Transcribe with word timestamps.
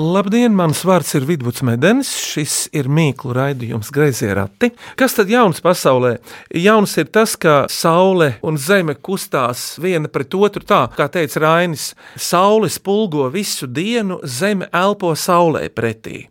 Labdien, 0.00 0.54
mans 0.56 0.78
vārds 0.86 1.10
ir 1.18 1.26
Vidvuds 1.28 1.60
Medenis. 1.66 2.08
Šis 2.16 2.54
ir 2.72 2.86
mīklu 2.88 3.34
raidījums 3.36 3.90
Greizie 3.92 4.30
rati. 4.32 4.70
Kas 4.96 5.12
tad 5.18 5.28
jauns 5.28 5.60
pasaulē? 5.60 6.14
Jauns 6.56 6.94
ir 7.02 7.10
tas, 7.12 7.34
ka 7.36 7.66
saule 7.68 8.30
un 8.46 8.56
zeme 8.56 8.94
kustās 8.96 9.74
viena 9.82 10.08
pret 10.08 10.32
otru 10.38 10.64
tā, 10.64 10.86
kā 10.96 11.10
teica 11.12 11.42
Rainis. 11.44 11.90
Saule 12.16 12.70
spulgo 12.72 13.26
visu 13.34 13.68
dienu, 13.68 14.22
zeme 14.24 14.70
elpo 14.72 15.12
saulē 15.12 15.66
pretī. 15.68 16.22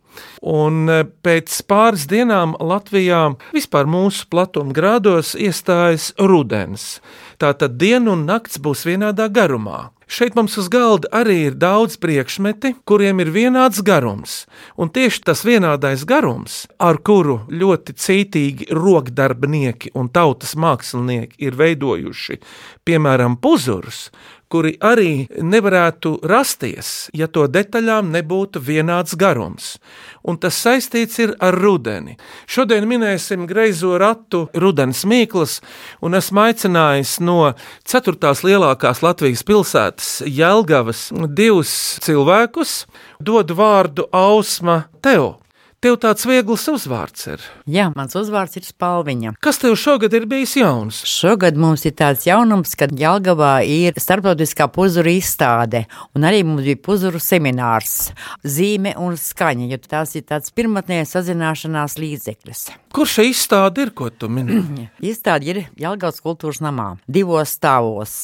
Un 0.42 0.90
e, 0.90 1.04
pēc 1.22 1.60
pāris 1.70 2.08
dienām 2.10 2.56
Latvijā 2.58 3.22
vispār 3.54 3.86
mūsu 3.86 4.26
platuma 4.32 4.74
grādos 4.74 5.36
iestājas 5.38 6.10
rudens. 6.18 6.96
Tātad 7.38 7.78
diena 7.78 8.16
un 8.16 8.26
nakts 8.26 8.58
būs 8.58 8.82
vienādā 8.88 9.30
garumā. 9.30 9.92
Šeit 10.10 10.34
mums 10.34 10.56
uz 10.58 10.66
galda 10.66 11.06
arī 11.14 11.36
ir 11.46 11.54
daudz 11.54 11.94
priekšmeti, 12.02 12.72
kuriem 12.82 13.20
ir 13.22 13.28
vienāds 13.30 13.78
garums. 13.86 14.40
Un 14.74 14.90
tieši 14.90 15.22
tas 15.28 15.44
vienādais 15.46 16.02
garums, 16.02 16.64
ar 16.82 16.98
kuru 16.98 17.36
ļoti 17.46 17.94
cītīgi 17.94 18.66
rokdarbinieki 18.74 19.92
un 19.94 20.10
tautas 20.10 20.56
mākslinieki 20.58 21.38
ir 21.46 21.54
veidojuši, 21.60 22.40
piemēram, 22.82 23.38
puzurus, 23.38 24.08
kuri 24.50 24.74
arī 24.82 25.28
nevarētu 25.30 26.16
rasties, 26.26 27.08
ja 27.16 27.28
to 27.30 27.46
detaļām 27.50 28.10
nebūtu 28.14 28.62
vienāds 28.66 29.16
garums. 29.18 29.76
Un 30.26 30.36
tas 30.42 30.58
saistīts 30.60 31.20
ir 31.22 31.34
ar 31.40 31.56
rudeni. 31.56 32.16
Šodien 32.50 32.84
minēsim 32.90 33.46
greizo 33.48 33.96
ratu 34.00 34.46
rudens 34.54 35.04
mīklas, 35.08 35.60
un 36.04 36.18
esmu 36.18 36.44
aicinājis 36.48 37.16
no 37.24 37.52
ceturtās 37.88 38.44
lielākās 38.44 39.04
Latvijas 39.06 39.46
pilsētas 39.46 40.10
Jelgavas 40.26 41.08
divus 41.28 41.74
cilvēkus, 42.04 42.84
dodu 43.20 43.56
vārdu 43.56 44.10
Ausma 44.12 44.82
Teo. 45.00 45.39
Tev 45.80 45.94
tāds 45.96 46.26
viegls 46.28 46.66
uzvārds 46.68 47.22
ir. 47.30 47.44
Jā, 47.64 47.86
mans 47.96 48.12
uzvārds 48.12 48.58
ir 48.58 48.66
Spalviņa. 48.68 49.30
Kas 49.40 49.56
tev 49.62 49.78
šogad 49.80 50.12
ir 50.12 50.26
bijis 50.28 50.52
jauns? 50.58 50.98
Šogad 51.08 51.56
mums 51.56 51.86
ir 51.88 51.94
tāds 51.96 52.26
jaunums, 52.28 52.74
ka 52.76 52.90
Jālgavā 53.00 53.62
ir 53.64 53.96
starptautiskā 53.96 54.66
puzuru 54.74 55.08
izstāde, 55.14 55.86
un 56.12 56.26
arī 56.28 56.42
mums 56.44 56.66
bija 56.66 56.76
puzuru 56.84 57.16
seminārs, 57.24 58.10
zīme 58.44 58.92
un 59.00 59.16
skaņa, 59.16 59.70
jo 59.70 59.78
tās 59.86 60.12
ir 60.20 60.26
tāds 60.28 60.52
pirmotnējais 60.52 61.14
sazināšanās 61.16 61.96
līdzeklis. 61.96 62.66
Kur 62.92 63.08
šī 63.08 63.30
izstāde 63.30 63.86
ir, 63.86 63.94
ko 63.96 64.10
tu 64.12 64.28
mini? 64.28 64.60
Izstāde 65.14 65.48
ir 65.48 65.62
Jālgavas 65.80 66.20
kultūras 66.20 66.60
namā, 66.60 66.90
divos 67.08 67.56
stāvos. 67.56 68.18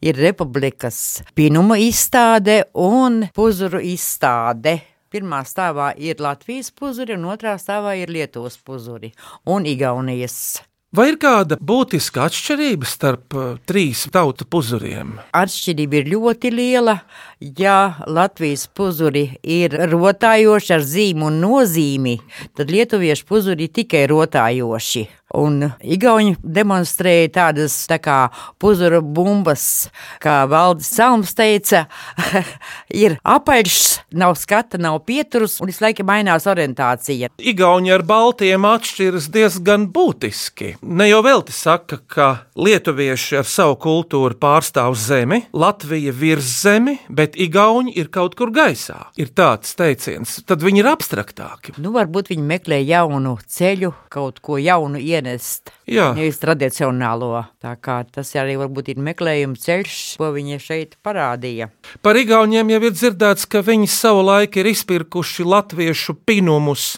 Ir 0.00 0.16
Republikas 0.16 1.20
pinuma 1.36 1.76
izstāde 1.76 2.62
un 2.72 3.26
puzuru 3.36 3.84
izstāde. 3.84 4.78
Pirmā 5.12 5.42
stāvā 5.44 5.92
ir 6.00 6.22
Latvijas 6.24 6.72
puzuri, 6.72 7.18
un 7.18 7.28
otrā 7.28 7.58
stāvā 7.60 7.98
ir 8.00 8.12
Lietuvas 8.12 8.56
puzuri 8.56 9.12
un 9.44 9.68
Igaunijas. 9.68 10.62
Vai 10.92 11.06
ir 11.08 11.14
kāda 11.16 11.56
būtiska 11.56 12.26
atšķirība 12.28 12.84
starp 12.84 13.32
uh, 13.32 13.54
trīs 13.64 14.02
tautu 14.12 14.44
puzuriem? 14.44 15.14
Atšķirība 15.32 16.02
ir 16.02 16.10
ļoti 16.12 16.50
liela. 16.52 16.98
Ja 17.40 17.94
Latvijas 18.04 18.66
puzuri 18.68 19.24
ir 19.40 19.72
rotājoši 19.88 20.76
ar 20.76 20.84
zīmu 20.84 21.30
un 21.30 21.40
nozīmi, 21.40 22.18
tad 22.52 22.68
lietuviešu 22.76 23.24
puzuri 23.24 23.70
ir 23.70 23.74
tikai 23.80 24.04
rotājoši. 24.12 25.06
Un 25.32 25.62
Igauni 25.80 26.34
demonstrēja 26.44 27.30
tādas 27.38 27.74
tā 27.88 27.96
kā 28.02 28.16
puzura 28.60 29.00
bumbas, 29.00 29.88
kā 30.20 30.42
Valdis 30.50 30.90
Salms 30.92 31.32
teica, 31.36 31.86
ir 33.04 33.16
apaļš, 33.24 33.78
nav 34.20 34.36
skata, 34.40 34.80
nav 34.82 35.00
pieturus, 35.08 35.56
un 35.62 35.72
visu 35.72 35.86
laiku 35.86 36.04
mainās 36.08 36.46
orientācija. 36.50 37.32
Igauni 37.40 37.94
ar 37.94 38.04
baltiem 38.04 38.68
atšķiras 38.68 39.30
diezgan 39.32 39.88
būtiski. 39.94 40.74
Ne 40.82 41.06
jau 41.06 41.20
velti 41.22 41.52
saka, 41.54 42.00
ka 42.10 42.24
lietuvieši 42.58 43.36
ar 43.38 43.46
savu 43.46 43.76
kultūru 43.78 44.34
pārstāv 44.34 44.96
zemi, 44.98 45.44
Latvija 45.54 46.10
virs 46.10 46.48
zemi, 46.64 46.96
bet 47.06 47.36
Igauni 47.38 47.94
ir 47.94 48.08
kaut 48.10 48.34
kur 48.34 48.50
gaisā. 48.50 48.96
Ir 49.14 49.30
tāds 49.30 49.76
teiciens, 49.78 50.40
tad 50.42 50.64
viņi 50.66 50.82
ir 50.82 50.88
abstraktāki. 50.90 51.76
Nu, 51.78 51.92
varbūt 51.94 52.32
viņi 52.32 52.46
meklē 52.48 52.80
jaunu 52.82 53.36
ceļu, 53.46 53.92
kaut 54.10 54.42
ko 54.42 54.58
jaunu 54.58 54.98
ienest. 54.98 55.70
Jā. 55.86 56.12
Nevis 56.16 56.40
tradicionālo. 56.42 57.44
Tā 57.62 57.76
kā 57.82 58.00
tas 58.10 58.34
arī 58.38 58.54
varbūt 58.58 58.92
ir 58.92 59.00
meklējuma 59.02 59.58
ceļš, 59.62 60.00
ko 60.18 60.32
viņi 60.34 60.58
šeit 60.62 60.98
parādīja. 61.06 61.70
Par 62.02 62.18
Igauniem 62.18 62.74
jau 62.74 62.82
ir 62.88 62.94
dzirdēts, 62.94 63.46
ka 63.46 63.62
viņi 63.66 63.86
savu 63.90 64.26
laiku 64.26 64.62
ir 64.62 64.72
izpirkuši 64.72 65.46
latviešu 65.46 66.18
pinumus 66.26 66.96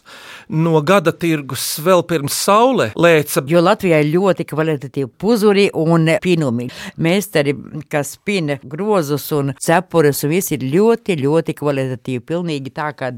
no 0.49 0.81
gada 0.85 1.13
tirgus 1.13 1.67
vēl 1.85 2.05
pirms 2.09 2.37
saule 2.47 2.91
lēca. 2.97 3.45
Jo 3.49 3.65
Latvijā 3.75 3.99
ir 4.05 4.13
ļoti 4.13 4.45
kvalitatīvi 4.47 5.09
puzuri 5.19 5.65
un 5.75 6.07
pinumi. 6.23 6.69
Mēsteri, 7.03 7.57
kas 7.91 8.15
pina 8.23 8.55
grozus 8.63 9.27
un 9.35 9.51
cepurus, 9.59 10.23
un 10.23 10.31
viss 10.31 10.55
ir 10.55 10.63
ļoti, 10.71 11.19
ļoti 11.25 11.57
kvalitatīvi. 11.59 12.23
Pilnīgi 12.29 12.71
tā, 12.77 12.93
ka 12.95 13.11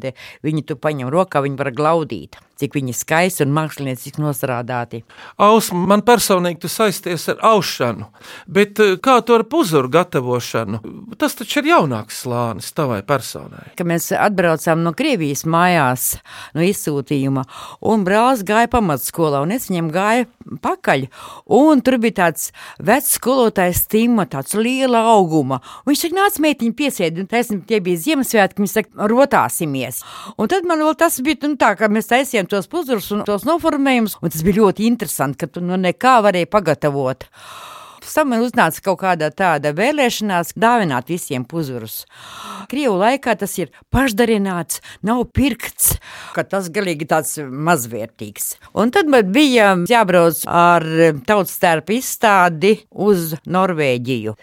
viņi 0.47 0.65
tu 0.65 0.79
paņem 0.81 1.13
rokā, 1.13 1.45
viņi 1.45 1.61
var 1.61 1.73
glaudīt. 1.77 2.41
Cik 2.57 2.73
viņi 2.79 2.95
skaisti 2.97 3.45
un 3.45 3.53
mākslinieciski 3.53 4.23
nostrādāti. 4.23 5.03
Aus, 5.45 5.69
man 5.77 6.01
personīgi 6.07 6.63
tu 6.63 6.71
saisties 6.73 7.27
ar 7.29 7.43
aušanu, 7.45 8.07
bet 8.49 8.81
eh, 8.81 8.95
kā 9.03 9.19
tu 9.21 9.37
ar 9.37 9.45
puzuru 9.45 9.91
gatavošanu? 9.93 10.81
Tas 11.21 11.37
taču 11.37 11.61
ir 11.61 11.69
jaunāks 11.75 12.23
slānis 12.25 12.73
tavai 12.77 13.03
personai. 13.05 13.75
Kad 13.77 13.91
mēs 13.91 14.09
atbraucām 14.17 14.81
no 14.87 14.95
Krievijas 14.97 15.45
mājās, 15.45 16.15
no 16.57 16.65
izsūtījuma, 16.65 17.45
un 17.93 18.07
brālis 18.09 18.47
gāja 18.47 18.73
pamatskolā, 18.73 19.45
un 19.45 19.53
es 19.57 19.69
viņam 19.69 19.93
gāju 19.93 20.31
pakaļ, 20.65 21.07
un 21.59 21.85
tur 21.85 21.99
bija 22.01 22.23
tāds 22.23 22.49
vecs 22.81 23.19
skolotājs 23.19 23.85
Tima, 23.93 24.25
tāds 24.31 24.57
liela 24.57 25.03
auguma. 25.13 25.61
Un 25.85 25.93
viņš 25.93 26.07
saka, 26.07 26.19
nāc 26.23 26.41
meitiņi 26.43 26.77
piesēdi, 26.79 27.23
un 27.23 27.31
taisnība 27.31 27.69
tie 27.69 27.83
bija 27.85 28.03
Ziemassvētki, 28.07 28.63
viņi 28.63 28.73
saka, 28.73 29.09
rotāsimies. 29.13 30.03
Un 30.41 30.51
tad 30.53 30.67
man 30.69 30.83
vēl 30.85 30.97
tas 30.99 31.19
bija, 31.25 31.43
nu 31.47 31.59
tā, 31.61 31.75
ka 31.79 31.91
mēs 31.93 32.11
taisījām 32.11 32.46
tos 32.51 32.69
puzurus 32.71 33.11
un 33.15 33.25
tos 33.29 33.47
noformējumus, 33.49 34.19
un 34.23 34.33
tas 34.33 34.45
bija 34.47 34.63
ļoti 34.63 34.87
interesanti, 34.89 35.41
ka 35.43 35.51
tu 35.51 35.63
no 35.65 35.79
nekā 35.81 36.19
varēji 36.27 36.51
pagatavot. 36.53 37.29
Tam 38.15 38.31
man 38.33 38.45
uznāca 38.45 38.83
kaut 38.85 39.01
kāda 39.03 39.31
tāda 39.35 39.73
vēlēšanās 39.77 40.55
dāvināt 40.57 41.11
visiem 41.11 41.45
puzurus. 41.49 42.05
Krievu 42.71 42.97
laikā 43.01 43.37
tas 43.39 43.53
ir 43.61 43.71
pašdarināts, 43.95 44.81
nav 45.07 45.25
pirkts, 45.37 45.97
ka 46.35 46.45
tas 46.47 46.71
galīgi 46.73 47.09
tāds 47.11 47.37
mazvērtīgs. 47.41 48.57
Un 48.79 48.93
tad 48.95 49.11
man 49.13 49.31
bija 49.35 49.73
jābrauc 49.89 50.43
ar 50.51 50.87
tautas 51.29 51.57
tērpu 51.63 51.97
izstādi 51.99 52.73
uz 52.91 53.35
Norvēģiju. 53.47 54.35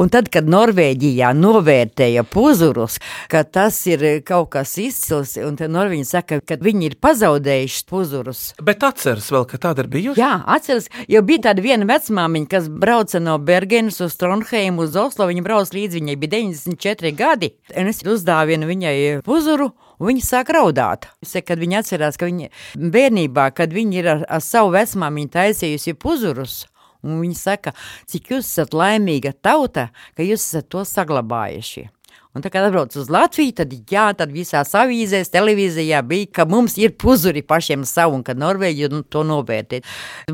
Un 0.00 0.12
tad, 0.12 0.28
kad 0.32 0.48
Norvēģijā 0.50 1.32
novērtēja 1.36 2.24
puzurus, 2.28 2.98
ka 3.30 3.44
tas 3.44 3.78
ir 3.90 4.04
kaut 4.26 4.50
kas 4.56 4.76
izcils, 4.80 5.36
un 5.40 5.56
tad 5.60 5.72
Norvēģi 5.74 6.08
saka, 6.08 6.40
ka 6.44 6.58
viņi 6.60 6.90
ir 6.90 6.98
pazaudējuši 7.02 7.86
puzurus. 7.90 8.44
Bet 8.62 8.84
atceras 8.86 9.30
vēl, 9.32 9.46
ka 9.48 9.60
tāda 9.62 9.84
ir 9.84 9.90
bijusi? 9.92 10.20
Jā, 10.20 10.34
atceros, 10.50 10.90
jo 11.10 11.22
bija 11.26 11.48
tāda 11.50 11.64
viena 11.64 11.88
vecmāmiņa, 11.88 12.50
kas 12.50 12.68
brauca 13.10 13.20
no 13.20 13.38
Bergenas 13.38 14.00
uz 14.00 14.16
Tronheimu 14.16 14.82
uz 14.82 14.94
Oslo. 14.96 15.26
Viņa 15.26 15.42
brauca 15.42 15.74
līdzi, 15.74 15.98
viņai 15.98 16.16
bija 16.16 16.30
94 16.38 17.12
gadi. 17.16 17.50
Es 17.68 18.02
uzdāvinu 18.06 18.68
viņai 18.68 19.22
puzuru. 19.26 19.72
Viņa 19.98 20.22
sāk 20.22 20.52
raudāt. 20.54 21.08
Es 21.20 21.32
saku, 21.34 21.48
kad 21.48 21.58
viņa 21.58 21.80
atcerās, 21.82 22.16
ka 22.16 22.26
viņa 22.26 22.48
bērnībā, 22.78 23.50
kad 23.52 23.72
viņa 23.72 23.98
ir 23.98 24.08
ar, 24.08 24.24
ar 24.28 24.40
savu 24.40 24.70
vecmāmiņu 24.72 25.30
taisījusi 25.34 25.96
puzurus, 25.98 26.66
un 27.02 27.20
viņa 27.20 27.36
saka, 27.36 27.74
cik 28.06 28.30
jūs 28.30 28.46
esat 28.46 28.72
laimīga 28.72 29.34
tauta, 29.42 29.90
ka 30.14 30.22
jūs 30.22 30.46
esat 30.46 30.70
to 30.70 30.86
saglabājuši. 30.86 31.90
Un 32.30 32.44
tā 32.44 32.50
kā 32.52 32.60
atbrauc 32.62 32.94
uz 32.94 33.08
Latviju, 33.10 33.56
tad 33.58 33.72
jā, 33.90 34.04
tad 34.14 34.30
visās 34.30 34.70
avīzēs, 34.78 35.32
televīzijā 35.34 35.98
bija, 36.06 36.28
ka 36.38 36.44
mums 36.46 36.76
ir 36.78 36.92
puzuri 36.94 37.42
pašiem 37.42 37.82
savu, 37.88 38.20
un 38.20 38.22
ka 38.22 38.36
Norvēģija 38.38 38.90
nu, 38.92 39.00
to 39.02 39.24
novērtē. 39.26 39.80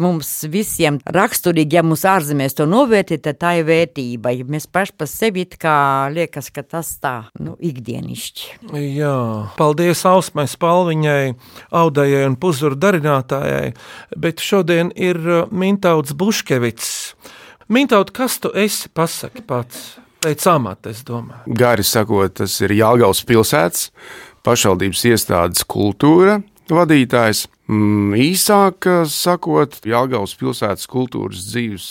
Mums 0.02 0.34
visiem 0.52 0.98
raksturīgi, 1.16 1.78
ja 1.78 1.84
mums 1.86 2.04
ārzemēs 2.04 2.58
to 2.58 2.68
novērtē, 2.68 3.16
tad 3.24 3.40
tā 3.40 3.54
ir 3.62 3.68
vērtība. 3.70 4.34
Ja 4.36 4.44
mēs 4.44 4.68
paši 4.68 4.92
par 5.00 5.08
sevi 5.08 5.46
kā 5.56 5.78
liekas, 6.12 6.52
ka 6.52 6.66
tas 6.68 6.92
tā, 7.00 7.16
nu, 7.40 7.56
ikdienišķi. 7.64 8.60
Jā, 8.76 9.16
paldies 9.56 10.04
Ausmai 10.04 10.44
Spalviņai, 10.52 11.34
Audējai 11.80 12.28
un 12.28 12.36
Puzuru 12.36 12.76
darinātājai, 12.76 13.72
bet 14.20 14.44
šodien 14.44 14.92
ir 14.92 15.22
uh, 15.24 15.44
Mintauts 15.48 16.12
Buškevits. 16.12 16.90
Mintaut, 17.72 18.12
kas 18.12 18.36
tu 18.44 18.52
esi, 18.52 18.92
pasaki 18.92 19.40
pats? 19.48 19.94
Pēc 20.26 20.42
amata, 20.50 20.90
es 20.90 21.04
domāju. 21.06 21.54
Gari 21.54 21.84
sakot, 21.86 22.32
tas 22.40 22.58
ir 22.66 22.74
Jālgaus 22.74 23.22
pilsētas 23.28 23.92
pašvaldības 24.46 25.04
iestādes 25.12 25.62
kultūra 25.70 26.40
vadītājs. 26.70 27.46
Mm, 27.70 28.14
īsāk 28.18 28.86
sakot, 29.10 29.78
Jālgavas 29.86 30.36
pilsētas 30.38 30.86
kultūras 30.90 31.46
dzīves 31.50 31.86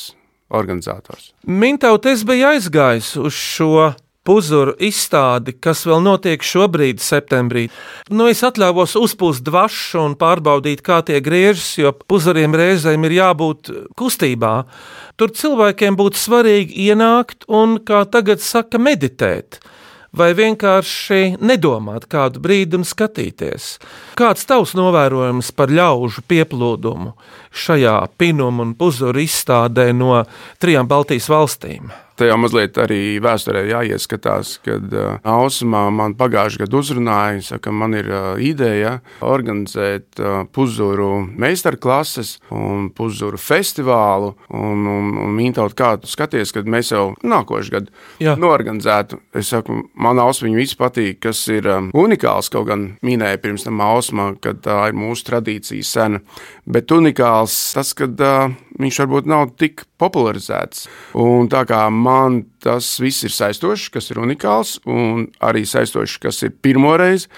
organizators. 0.55 1.31
Mintaut, 1.47 2.05
es 2.11 2.23
biju 2.27 2.49
aizgājis 2.53 3.15
uz 3.19 3.35
šo 3.35 3.93
puzuru 4.25 4.73
izstādi, 4.81 5.53
kas 5.61 5.85
vēl 5.87 6.01
notiek 6.03 6.43
šobrīd, 6.43 7.01
septembrī. 7.03 7.67
Nu, 8.09 8.27
es 8.31 8.41
atļāvos 8.45 8.97
uzpūst 8.99 9.45
dvašu 9.45 10.01
un 10.01 10.17
pārbaudīt, 10.19 10.83
kā 10.85 11.01
tie 11.05 11.21
griežas, 11.23 11.75
jo 11.79 11.93
puzuriem 11.93 12.57
reizēm 12.57 13.05
ir 13.07 13.19
jābūt 13.19 13.71
kustībā. 13.99 14.55
Tur 15.15 15.31
cilvēkiem 15.31 15.97
būtu 15.99 16.19
svarīgi 16.19 16.89
ienākt 16.89 17.47
un, 17.47 17.79
kā 17.85 18.03
tagad 18.09 18.43
saka, 18.43 18.81
meditēt. 18.81 19.61
Vai 20.15 20.29
vienkārši 20.31 21.41
nedomāt 21.43 22.05
kādu 22.07 22.39
brīdi 22.39 22.77
un 22.79 22.85
skatīties? 22.87 23.73
Kāds 24.15 24.47
tavs 24.47 24.71
novērojums 24.77 25.51
par 25.57 25.73
ļaužu 25.75 26.23
pieplūdumu 26.31 27.11
šajā 27.65 27.97
pinumu 28.15 28.63
un 28.63 28.73
puzuru 28.79 29.25
izstādē 29.25 29.89
no 29.91 30.23
trijām 30.63 30.87
Baltijas 30.87 31.27
valstīm? 31.31 31.91
Te 32.15 32.29
jau 32.29 32.37
mazliet 32.39 32.77
arī 32.79 33.17
vēsturē 33.19 33.65
jāieskatās, 33.67 34.53
kad 34.63 34.93
uh, 34.95 35.17
Ausmā 35.27 35.81
man 35.91 36.13
pagājušajā 36.15 36.63
gadā 36.63 36.77
uzrunāja, 36.79 37.41
saka, 37.43 37.73
man 37.75 37.97
ir 37.99 38.07
uh, 38.07 38.27
ideja 38.39 38.93
organizēt 39.25 40.21
uh, 40.23 40.45
puzuru 40.55 41.25
meistarklases 41.35 42.37
un 42.55 42.87
puzuru 42.95 43.39
festivālu. 43.41 44.31
Un, 44.55 44.85
un, 44.87 45.09
un 45.25 45.35
mintaut, 45.35 45.75
kā 45.75 45.95
tu 45.99 46.07
skaties, 46.07 46.53
kad 46.55 46.69
mēs 46.71 46.93
jau 46.93 47.09
nākošais 47.19 47.73
gadu 47.73 47.91
Jā. 48.23 48.37
norganizētu. 48.39 49.19
Es 49.35 49.51
saku, 49.51 49.81
man 49.99 50.21
Ausma 50.23 50.53
viss 50.55 50.79
patīk, 50.79 51.19
kas 51.27 51.43
ir 51.51 51.67
um, 51.67 51.91
unikāls, 51.99 52.47
kaut 52.53 52.69
gan 52.71 52.87
minēja 53.03 53.41
pirms 53.43 53.67
tam 53.67 53.83
Ausmā, 53.83 54.31
ka 54.39 54.55
tā 54.55 54.85
ir 54.87 54.95
mūsu 54.95 55.27
tradīcija 55.33 55.83
sena. 55.83 56.23
Bet 56.63 56.95
unikāls 56.95 57.57
tas, 57.75 57.91
ka 57.97 58.07
uh, 58.07 58.55
viņš 58.81 59.01
varbūt 59.03 59.29
nav 59.29 59.51
tik 59.59 59.85
popularizēts. 60.01 60.87
Un 61.21 61.49
tā 61.51 61.65
kā 61.69 61.85
man 61.91 62.43
tas 62.63 62.95
viss 63.01 63.25
ir 63.27 63.33
saistošs, 63.35 63.89
kas 63.93 64.11
ir 64.11 64.21
unikāls, 64.23 64.77
un 64.85 65.27
arī 65.43 65.65
saistošs, 65.69 66.17
kas 66.23 66.43
ir 66.47 66.55
pirmoreiz. 66.61 67.29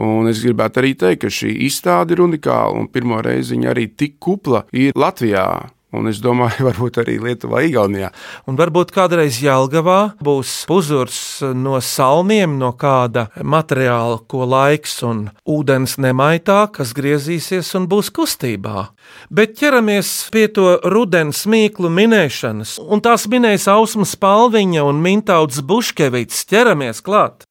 Un 0.00 0.30
es 0.30 0.38
gribētu 0.44 0.84
arī 0.84 0.94
teikt, 0.94 1.24
ka 1.24 1.32
šī 1.34 1.50
izstāde 1.66 2.14
ir 2.14 2.22
unikāla, 2.22 2.78
un 2.78 2.86
pirmo 2.92 3.18
reizi 3.26 3.56
viņa 3.56 3.72
arī 3.72 3.88
tik 3.98 4.20
kupla 4.22 4.62
ir 4.70 4.94
Latvijā. 4.94 5.48
Un 5.96 6.06
es 6.10 6.20
domāju, 6.22 6.64
varbūt 6.68 7.00
arī 7.02 7.18
Lietuvā, 7.22 7.64
Igaunijā. 7.66 8.10
Un 8.50 8.58
varbūt 8.58 8.92
kādreiz 8.94 9.40
Jālgavā 9.42 10.14
būs 10.22 10.64
puzurs 10.70 11.18
no 11.56 11.78
salmiem, 11.82 12.58
no 12.60 12.72
kāda 12.78 13.28
materiāla, 13.42 14.20
ko 14.30 14.46
laiks 14.48 15.00
un 15.06 15.26
ūdens 15.48 15.98
nemaitā, 16.02 16.62
kas 16.74 16.94
griezīsies 16.96 17.74
un 17.78 17.90
būs 17.90 18.12
kustībā. 18.14 18.90
Bet 19.30 19.58
ķeramies 19.58 20.30
pie 20.34 20.46
to 20.54 20.76
rudens 20.86 21.44
mīklu 21.50 21.90
minēšanas, 21.92 22.78
un 22.86 23.02
tās 23.02 23.26
minēs 23.30 23.66
Ausmas 23.70 24.14
Palviņa 24.20 24.86
un 24.86 25.02
Mintauts 25.02 25.62
Buškevits. 25.66 26.44
Ķeramies 26.50 27.02
klāt! 27.02 27.46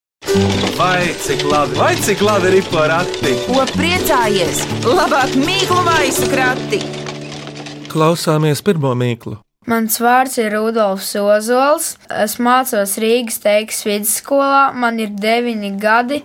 Vai 0.80 1.12
cik 1.24 1.44
labi, 1.48 1.76
vai 1.80 1.94
cik 1.96 2.22
labi 2.24 2.52
ir 2.60 2.68
porati? 2.72 3.36
Ko 3.48 3.64
priecājies? 3.72 4.64
Labāk 4.88 5.36
mīklu 5.40 5.84
maisu 5.88 6.32
krati! 6.32 6.99
Klausāmies 7.90 8.60
pirmo 8.62 8.92
mīklu. 8.98 9.40
Mans 9.70 9.96
vārds 10.02 10.38
ir 10.42 10.54
Rudolfs 10.54 11.12
Ozols. 11.20 11.88
Es 12.10 12.38
mācos 12.42 12.96
Rīgas 13.02 13.42
teikas 13.44 13.82
vidusskolā, 13.86 14.70
man 14.78 15.00
ir 15.02 15.12
deviņi 15.14 15.72
gadi, 15.82 16.20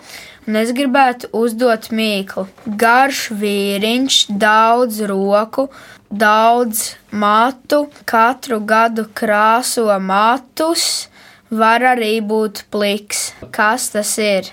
un 0.47 0.59
es 0.61 0.73
gribētu 0.77 1.31
uzdot 1.37 1.89
mīklu. 1.93 2.47
Garš 2.81 3.27
vīriņš, 3.41 4.19
daudz 4.41 5.01
roku, 5.09 5.67
daudz 6.09 6.85
matu, 7.13 7.87
katru 8.09 8.61
gadu 8.61 9.09
krāso 9.17 9.89
matus, 10.01 11.09
var 11.49 11.85
arī 11.95 12.19
būt 12.21 12.67
pliks. 12.73 13.33
Kas 13.53 13.89
tas 13.97 14.15
ir? 14.21 14.53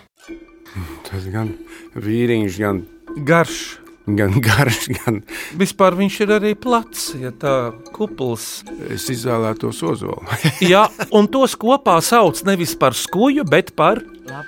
Tas 1.07 1.28
gan 1.28 1.54
vīriņš, 1.96 2.60
gan, 2.64 2.86
Garš. 3.28 3.81
Gan 4.07 4.33
garš, 4.42 4.88
gan 5.01 5.21
Vispār 5.59 5.95
viņš 6.00 6.19
ir 6.25 6.33
arī 6.39 6.53
plats, 6.59 7.12
ja 7.19 7.31
tā 7.31 7.71
kupls. 7.94 8.63
es 8.89 9.06
izvēlētos 9.13 9.81
ozolu. 9.83 10.21
Jā, 10.74 10.88
un 11.12 11.27
tos 11.31 11.56
kopā 11.59 12.00
sauc 12.01 12.42
nevis 12.48 12.75
par 12.75 12.94
skuju, 12.98 13.45
bet 13.50 13.75
par 13.75 14.01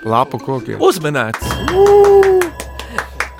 Lapu 0.05 0.39
kokiem. 0.39 0.79
uzmanēts. 0.81 1.43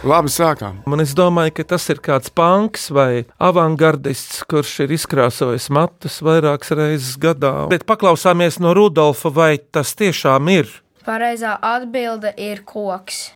Labi, 0.04 0.28
sākām. 0.28 0.82
Man 0.92 1.00
es 1.00 1.14
domāju, 1.16 1.54
ka 1.56 1.64
tas 1.64 1.86
ir 1.94 2.02
kāds 2.04 2.28
punks 2.36 2.90
vai 2.92 3.24
avangardists, 3.40 4.42
kurš 4.52 4.74
ir 4.84 4.92
izkrāsojis 4.98 5.70
matus 5.72 6.18
vairākas 6.26 6.74
reizes 6.76 7.14
gadā. 7.16 7.70
Bet 7.72 7.86
paklausāmies 7.88 8.60
no 8.60 8.74
Rudolfa, 8.76 9.32
vai 9.32 9.54
tas 9.72 9.94
tiešām 9.96 10.50
ir. 10.52 10.68
Pareizā 11.08 11.56
atbilde 11.64 12.34
ir 12.36 12.66
koks. 12.68 13.30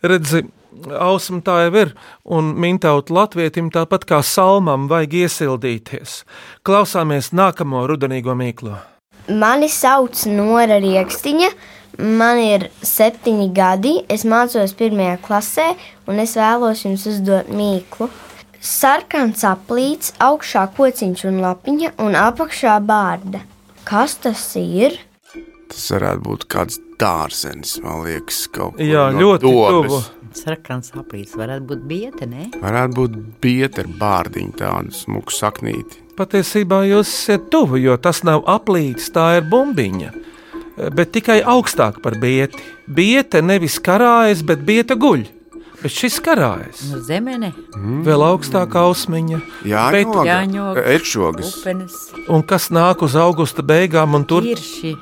Redzi, 0.00 0.46
ausma 0.98 1.40
tā 1.44 1.58
jau 1.66 1.72
ir, 1.82 1.94
un 2.24 2.52
mintaut 2.60 3.10
latvietim 3.10 3.70
tāpat 3.74 4.04
kā 4.08 4.20
salmam 4.24 4.88
vajag 4.90 5.16
iesildīties. 5.22 6.20
Klausāmies 6.66 7.32
nākamo 7.36 7.86
rudenīgo 7.90 8.36
mīklu. 8.38 8.76
Mani 9.28 9.68
sauc 9.72 10.26
Nora 10.30 10.78
Rieksniņa. 10.82 11.50
Man 11.96 12.38
ir 12.38 12.68
septiņi 12.84 13.48
gadi. 13.56 13.94
Es 14.12 14.26
mācos 14.28 14.74
pirmajā 14.76 15.16
klasē, 15.24 15.66
un 16.06 16.20
es 16.20 16.36
vēlos 16.36 16.84
jums 16.84 17.06
uzdot 17.08 17.48
mīklu. 17.48 18.10
Sarkans 18.60 19.44
aplīts, 19.46 20.12
augšā 20.20 20.66
kociņš 20.76 21.26
un 21.30 21.40
lapiņa, 21.44 21.92
un 22.02 22.16
apakšā 22.18 22.76
bārda. 22.84 23.40
Kas 23.86 24.16
tas 24.22 24.42
ir? 24.58 24.98
Tas 25.70 25.88
varētu 25.94 26.22
būt 26.26 26.46
kāds 26.50 26.80
dārzenis, 27.00 27.76
man 27.84 28.04
liekas, 28.06 28.44
kaut 28.54 28.80
Jā, 28.82 29.08
no 29.14 29.22
ļoti 29.22 29.46
dobes. 29.46 29.90
tuvu. 29.90 30.00
Sarkans 30.36 30.92
aplīts 30.96 31.36
varētu 31.38 31.66
būt 31.70 31.84
biete, 31.88 32.26
ne? 32.28 32.48
Varētu 32.60 32.98
būt 32.98 33.16
bieta 33.42 33.84
ar 33.84 33.90
bārdiņu, 34.00 34.52
tādu 34.60 34.92
smuku 34.96 35.32
saknīti. 35.34 36.02
Patiesībā 36.16 36.82
jūs 36.88 37.10
esat 37.12 37.48
tuvu, 37.52 37.80
jo 37.80 37.96
tas 38.00 38.22
nav 38.24 38.44
aplīts, 38.48 39.10
tā 39.12 39.36
ir 39.38 39.48
bumbiņa. 39.52 40.12
Bet 40.96 41.14
tikai 41.16 41.40
augstāk 41.40 42.02
par 42.04 42.18
bieti. 42.20 42.60
Biete 42.86 43.40
nevis 43.40 43.78
karājas, 43.80 44.44
bet 44.44 44.64
bieta 44.68 44.96
guļ. 44.96 45.24
Bet 45.82 45.92
šis 45.92 46.16
karājas. 46.24 46.80
Nu, 46.88 47.00
zemene, 47.04 47.50
Vēl 48.04 48.24
augstākā 48.24 48.80
ausmiņa. 48.88 49.40
Jā, 49.68 49.84
upenes, 51.60 51.96
Un 52.32 52.44
kas 52.48 52.70
nāk 52.72 53.04
uz 53.04 53.16
augusta 53.20 53.64
beigām, 53.64 54.16
un 54.16 54.24
tur 54.24 54.44
irši. 54.48 54.94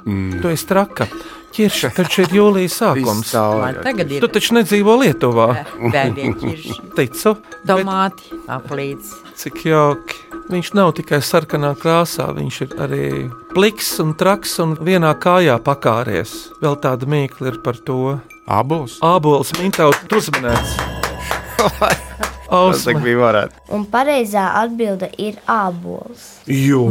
tu 0.42 0.50
esi 0.50 0.66
traka. 0.66 1.06
Ķirša 1.54 1.90
taču 1.94 2.24
ir 2.24 2.32
jūlijas 2.34 2.74
sākums. 2.80 3.30
Man 3.34 3.76
tagad 3.86 4.10
ir 4.10 4.24
Tu 4.24 4.28
taču 4.34 4.56
nedzīvo 4.56 4.96
Lietuvā. 5.04 5.48
bērni 5.92 6.32
irši. 6.50 6.74
Ticu, 6.96 7.34
bet 7.38 7.66
Tomāti, 7.70 8.34
aplīts. 8.50 9.12
cik 9.38 9.60
jauki. 9.70 10.18
Viņš 10.50 10.72
nav 10.76 10.90
tikai 10.98 11.22
sarkanā 11.24 11.70
krāsā, 11.80 12.26
viņš 12.36 12.56
ir 12.66 12.74
arī 12.84 13.06
pliks 13.54 13.94
un 14.02 14.12
traks 14.18 14.58
un 14.60 14.74
vienā 14.76 15.14
kājā 15.16 15.56
pakāries. 15.64 16.34
Vēl 16.60 16.76
tāda 16.82 17.06
mīkla 17.08 17.52
ir 17.54 17.60
par 17.64 17.78
to. 17.86 18.18
Abos. 18.44 18.98
Ābols 19.00 19.54
mintaut 19.56 19.96
uzmanēts. 20.12 20.74
Ausma. 22.54 23.00
bija 23.00 23.18
varētu. 23.22 23.62
Un 23.72 23.86
pareizā 23.90 24.50
atbilde 24.60 25.08
ir 25.18 25.38
ābols. 25.48 26.42
Jū. 26.46 26.90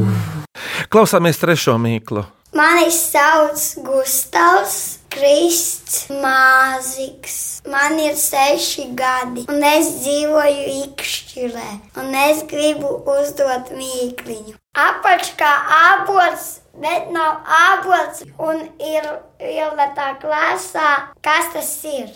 Klausāmies 0.90 1.38
trešo 1.40 1.76
mīklu. 1.82 2.26
Mani 2.54 2.92
sauc 2.92 3.58
Gustavs 3.82 5.00
Krists 5.10 6.08
Māziks. 6.10 7.38
Man 7.70 7.96
ir 8.02 8.14
seši 8.20 8.90
gadi, 8.98 9.46
un 9.50 9.64
es 9.66 9.88
dzīvoju 10.04 10.64
Ikšķirē, 10.84 11.70
un 12.02 12.12
es 12.20 12.44
gribu 12.50 12.92
uzdot 13.16 13.72
mīkliņu. 13.74 14.54
Apačkā 14.78 15.52
ābols, 15.78 16.46
bet 16.84 17.10
nav 17.16 17.42
ābols, 17.58 18.22
un 18.38 18.66
ir 18.84 19.08
violetā 19.42 20.12
krāsā. 20.22 20.90
Kas 21.26 21.50
tas 21.56 21.72
ir? 21.90 22.12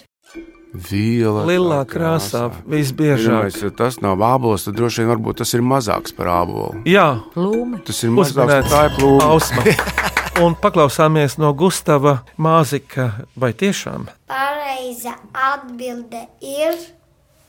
Vīla. 0.77 1.47
Lilā 1.47 1.79
krāsā 1.89 2.49
visbiežāk. 2.69 3.55
Ja 3.63 3.71
tas 3.73 4.01
nav 4.03 4.21
ābols, 4.21 4.67
tad 4.67 4.77
droši 4.77 5.01
vien 5.01 5.13
varbūt 5.15 5.41
tas 5.41 5.55
ir 5.57 5.63
mazāks 5.65 6.13
par 6.13 6.29
ābolu. 6.43 6.83
Jā, 6.85 7.07
Plūme. 7.33 7.81
Tas 7.87 8.03
ir 8.03 8.13
mazāks 8.13 8.37
par 8.37 8.51
uzmanēts. 8.51 8.73
tā 8.75 8.85
ir 8.91 8.97
plūma. 8.99 10.13
Un 10.37 10.53
paklausāmies 10.53 11.39
no 11.41 11.49
Gustava 11.57 12.19
Māzika. 12.37 13.07
Vai 13.33 13.55
tiešām? 13.57 14.03
Pareiza 14.29 15.15
atbilde 15.33 16.27
ir 16.45 16.77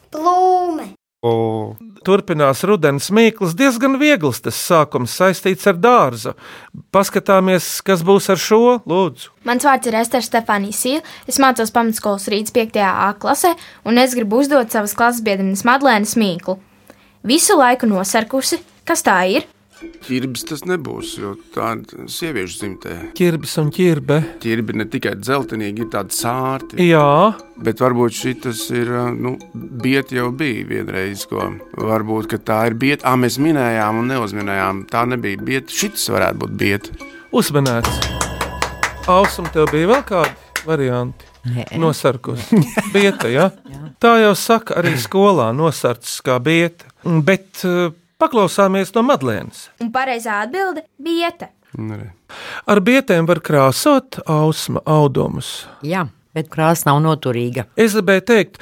plūme. 0.08 0.94
O, 1.20 1.74
Turpinās 2.06 2.62
rudens 2.64 3.10
mīklas, 3.12 3.52
diezgan 3.58 3.98
viegls 4.00 4.40
tas 4.40 4.56
sākums 4.56 5.18
saistīts 5.20 5.68
ar 5.68 5.76
dārzu. 5.76 6.32
Paskatāmies, 6.94 7.66
kas 7.84 8.06
būs 8.06 8.30
ar 8.32 8.40
šo, 8.40 8.78
lūdzu. 8.88 9.34
Mans 9.44 9.68
vārds 9.68 9.90
ir 9.90 9.98
Ester 9.98 10.24
Stefānija 10.24 10.78
Sīla. 10.78 11.04
Es 11.28 11.42
mācos 11.42 11.74
pamatskolas 11.74 12.30
rīts 12.32 12.56
5. 12.56 12.80
A 12.88 13.12
klasē, 13.20 13.52
un 13.84 14.00
es 14.00 14.16
gribu 14.16 14.40
uzdot 14.40 14.72
savas 14.72 14.96
klases 14.96 15.20
biedrenes 15.26 15.66
Madlēnas 15.68 16.16
mīklu. 16.16 16.56
Visu 17.26 17.60
laiku 17.60 17.90
nosarkusi, 17.90 18.62
kas 18.88 19.04
tā 19.04 19.20
ir? 19.36 19.50
Ķirbis 20.06 20.44
tas 20.48 20.64
nebūs, 20.68 21.14
jo 21.20 21.34
tā 21.54 21.72
ir 21.76 22.08
sieviešu 22.10 22.58
dzimtē. 22.62 22.96
Ķirbis 23.18 23.54
un 23.62 23.70
ķirbe. 23.74 24.18
Ķirbi 24.42 24.76
ne 24.80 24.86
tikai 24.90 25.14
dzeltenīgi, 25.20 25.86
ir 25.86 25.92
tādi 25.92 26.16
sārti. 26.18 26.80
Jā, 26.88 27.34
Bet 27.58 27.80
varbūt 27.82 28.14
šis 28.14 28.60
ir, 28.70 28.90
nu, 29.18 29.32
biet 29.82 30.12
jau 30.14 30.28
bija 30.30 30.62
vienreiz, 30.68 31.24
ko 31.26 31.48
varbūt 31.74 32.28
ka 32.30 32.38
tā 32.38 32.58
ir 32.70 32.76
biet. 32.78 33.02
Ah, 33.02 33.16
mēs 33.18 33.40
minējām 33.42 33.98
un 33.98 34.12
neuzminējām. 34.12 34.84
Tā 34.92 35.02
nebija 35.10 35.40
biet, 35.42 35.72
šis 35.74 36.06
varētu 36.14 36.44
būt 36.44 36.54
biet. 36.60 36.90
uzmanēts. 37.34 37.98
Ausum, 39.10 39.48
tev 39.50 39.72
bija 39.72 39.88
vēl 39.90 40.04
kādi 40.06 40.64
varianti? 40.68 41.26
Nē. 41.48 41.64
Nosarkus. 41.80 42.46
Bieta, 42.94 43.30
ja? 43.32 43.48
Tā 44.02 44.18
jau 44.20 44.34
saka 44.36 44.76
arī 44.82 44.94
skolā, 45.00 45.48
nosarts 45.56 46.18
kā 46.22 46.36
bieta. 46.42 46.90
Bet 47.24 47.64
eh, 47.64 47.88
paklausāmies 48.20 48.92
no 48.96 49.02
Madlēnas. 49.06 49.68
Un 49.82 49.92
pareizā 49.94 50.42
atbilde- 50.44 50.84
bieta. 51.06 51.48
Nere. 51.78 52.12
Ar 52.66 52.80
bietēm 52.80 53.26
var 53.28 53.40
krāsot 53.44 54.20
ausma 54.26 54.80
audumus. 54.86 55.66
Jā, 55.82 56.06
bet 56.34 56.48
krāsa 56.48 56.86
nav 56.86 57.02
noturīga. 57.04 57.66
Es 57.76 57.94
gribēju 57.94 58.24
teikt, 58.24 58.56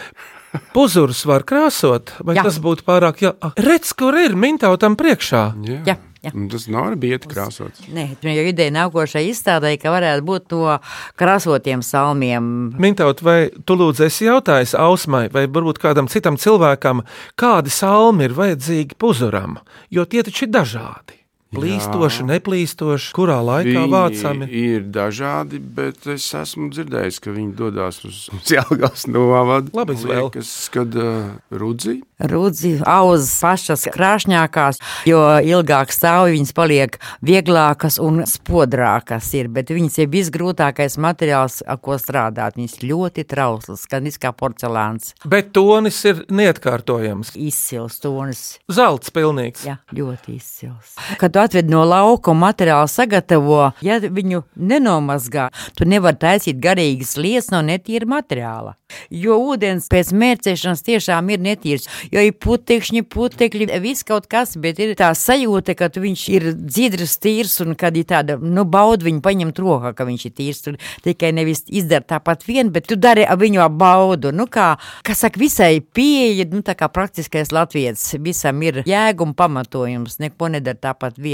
puzurus 0.75 1.25
var 1.27 1.43
krāsot, 1.47 2.11
vai 2.25 2.35
Jā. 2.37 2.43
tas 2.43 2.59
būtu 2.59 2.83
pārāk. 2.83 3.23
Jā, 3.23 3.35
Ah, 3.43 3.53
redz, 3.57 3.93
kur 3.95 4.15
ir 4.15 4.35
mintautam 4.35 4.97
priekšā. 4.97 5.55
Jā. 5.65 5.85
Jā, 5.87 5.97
Un 6.35 6.49
Tas 6.53 6.67
nav 6.73 6.91
ar 6.93 6.97
bieti 7.01 7.29
krāsots. 7.31 7.85
Nē, 7.93 8.07
tur 8.21 8.33
jau 8.33 8.47
ideja 8.49 8.73
nākošai 8.75 9.27
izstādē, 9.31 9.75
ka 9.81 9.93
varētu 9.95 10.25
būt 10.27 10.55
no 10.55 10.79
krāsotiem 11.21 11.85
salmiem. 11.87 12.49
Mintaut, 12.81 13.23
vai 13.27 13.51
tu 13.67 13.77
lūdzu 13.79 14.07
esi 14.09 14.29
jautājis 14.29 14.77
Ausmai, 14.79 15.27
vai 15.33 15.47
varbūt 15.47 15.83
kādam 15.83 16.11
citam 16.13 16.39
cilvēkam, 16.41 17.05
kādi 17.39 17.75
salmi 17.75 18.27
ir 18.29 18.37
vajadzīgi 18.39 18.99
puzuram, 19.01 19.61
jo 19.93 20.07
tie 20.09 20.25
taču 20.27 20.47
ir 20.47 20.55
dažādi. 20.57 21.26
Plīstoši, 21.55 22.25
neplīstoši, 22.27 23.13
kurā 23.15 23.39
laikā 23.45 23.85
vācami. 23.87 24.49
ir 24.51 24.89
dažādi, 24.91 25.61
bet 25.63 26.07
es 26.11 26.27
esmu 26.35 26.73
dzirdējis, 26.75 27.21
ka 27.23 27.31
viņi 27.31 27.55
dodas 27.55 28.01
uz 28.05 28.25
Jālgās 28.51 29.07
novadu. 29.07 29.71
Labi. 29.77 29.95
Liekas, 29.95 30.51
kad 30.75 30.91
uh, 30.99 31.37
rudzi. 31.55 32.01
Rudzi, 32.17 32.81
auzas 32.83 33.31
pašas 33.39 33.87
krāšņākās, 33.93 34.81
jo 35.07 35.21
ilgāk 35.45 35.93
stāv 35.95 36.33
viņas 36.33 36.53
paliek 36.57 36.99
vieglākas 37.23 38.01
un 38.03 38.25
spodrākas 38.27 39.29
ir, 39.37 39.51
bet 39.53 39.71
viņas 39.71 40.01
ir 40.03 40.11
visgrūtākais 40.11 40.97
materiāls, 40.99 41.61
ar 41.63 41.79
ko 41.79 41.99
strādāt. 42.01 42.57
Viņas 42.59 42.79
ļoti 42.83 43.27
trauslas, 43.29 43.87
gan 43.91 44.09
kā 44.19 44.33
porcelāns, 44.33 45.13
Bet 45.27 45.53
tonis 45.53 45.99
ir 46.09 46.25
neatkārtojams. 46.33 47.35
izcils 47.37 48.01
tonis. 48.01 48.59
Zelts 48.73 49.13
pilnīgs. 49.15 49.67
Jā, 49.67 49.77
ļoti 49.93 50.37
izcils. 50.41 50.97
Kad 51.21 51.37
tu 51.37 51.43
atved 51.47 51.71
no 51.73 51.85
lauka 51.89 52.35
un 52.35 52.43
materiālu 52.43 52.91
sagatavo, 52.91 53.71
ja 53.87 54.01
viņu 54.03 54.45
nenomazgā, 54.57 55.49
tu 55.79 55.89
nevari 55.89 56.21
taisīt 56.27 56.61
garīgas 56.63 57.17
lietas 57.21 57.53
no 57.55 57.63
netīra 57.65 58.09
materiāla. 58.17 58.77
Jo 59.11 59.37
ūdens 59.51 59.89
pēc 59.91 60.13
mērcēšanas 60.15 60.85
tiešām 60.87 61.31
ir 61.35 61.41
netīrs, 61.43 61.89
jo 62.13 62.23
ir 62.23 62.35
putekšņi, 62.43 63.03
putekļi, 63.11 63.67
viss 63.83 64.07
kaut 64.07 64.29
kas, 64.31 64.55
bet 64.63 64.79
ir 64.83 64.95
tā 64.99 65.09
sajūta, 65.17 65.75
ka 65.79 65.89
viņš 65.91 66.23
ir 66.31 66.47
dzidrs, 66.55 67.17
tīrs 67.23 67.59
un 67.65 67.75
kad 67.79 67.97
ir 67.99 68.07
tāda, 68.09 68.39
nu, 68.39 68.63
bauda 68.63 69.09
viņu 69.09 69.23
paņemt 69.25 69.59
rokā, 69.63 69.93
ka 69.97 70.07
viņš 70.07 70.27
ir 70.29 70.35
tīrs. 70.39 70.63
Tu 70.63 70.77
tikai 71.03 71.33
nevis 71.35 71.65
izdara 71.67 72.07
tāpat 72.15 72.47
vien, 72.47 72.71
bet 72.75 72.87
tu 72.91 72.99
dari 72.99 73.27
ar 73.27 73.41
viņu 73.41 73.67
baudu. 73.75 74.31
Nu, 74.35 74.47
kā, 74.51 74.75
kā 75.07 75.19
saka, 75.19 75.41
visai 75.43 75.81
pieeja, 75.81 76.47
nu, 76.53 76.63
tā 76.67 76.77
kā 76.79 76.89
praktiskais 76.93 77.51
latvietis, 77.55 78.07
visam 78.23 78.63
ir 78.63 78.85
jēga 78.87 79.27
un 79.27 79.35
pamatojums, 79.35 80.21
neko 80.23 80.53
nedara 80.55 80.79
tāpat 80.89 81.19
vien. 81.19 81.26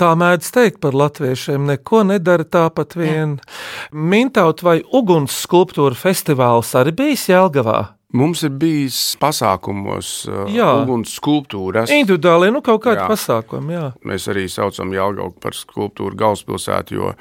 Tā 0.00 0.14
mēdz 0.16 0.48
teikt 0.54 0.80
par 0.80 0.94
latviešiem, 0.96 1.66
neko 1.68 2.02
nedara 2.08 2.44
tāpat 2.48 2.94
vien. 2.96 3.38
Mintaut 3.92 4.62
vai 4.64 4.78
uguns 4.96 5.34
skulptūra 5.44 5.98
festivāls 5.98 6.70
arī 6.78 6.94
bijis 6.96 7.26
Jelgavā? 7.28 7.80
Mums 8.10 8.40
ir 8.42 8.50
bijis 8.58 8.96
pasākumos, 9.22 10.08
uh, 10.26 10.48
Jā. 10.50 10.70
uguns 10.82 11.12
skulptūras. 11.14 11.92
Individuāli, 11.94 12.48
nu 12.50 12.58
kaut 12.66 12.80
kādi 12.82 12.98
Jā. 13.04 13.06
pasākumi, 13.06 13.76
jā. 13.76 13.84
Mēs 14.02 14.26
arī 14.32 14.48
saucam 14.50 14.90
Jālgaugu 14.90 15.36
par 15.44 15.54
skulptūru 15.54 16.18
galvaspilsētu, 16.18 16.96
jo 16.98 17.12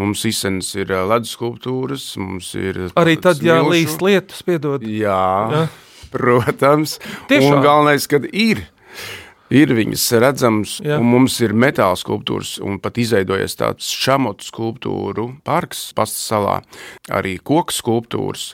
mums 0.00 0.24
izsens 0.24 0.70
ir 0.80 0.94
uh, 0.94 1.02
ledus 1.10 1.34
skulptūras, 1.36 2.06
mums 2.22 2.54
ir 2.56 2.86
Arī 2.96 3.18
tad, 3.20 3.42
ja 3.44 3.58
smilšu. 3.60 3.74
līst 3.74 4.00
lietus, 4.06 4.40
piedod. 4.48 4.80
Jā, 4.88 5.20
Jā. 5.52 5.66
protams. 6.14 6.96
Tiešām? 7.28 7.58
Un 7.58 7.66
galvenais, 7.66 8.08
kad 8.08 8.24
ir. 8.32 8.64
Ir 9.50 9.72
viņas 9.74 10.04
redzamas, 10.22 10.76
un 10.84 11.06
mums 11.10 11.40
ir 11.42 11.50
metāla 11.58 11.98
skulptūras, 11.98 12.54
un 12.62 12.78
pat 12.82 13.00
izveidojies 13.02 13.56
tāds 13.58 13.88
šamotu 13.90 14.46
skulptūru 14.46 15.26
parks 15.46 15.88
Pastas 15.96 16.22
salā, 16.30 16.60
arī 17.10 17.34
koku 17.42 17.74
skulptūras. 17.74 18.52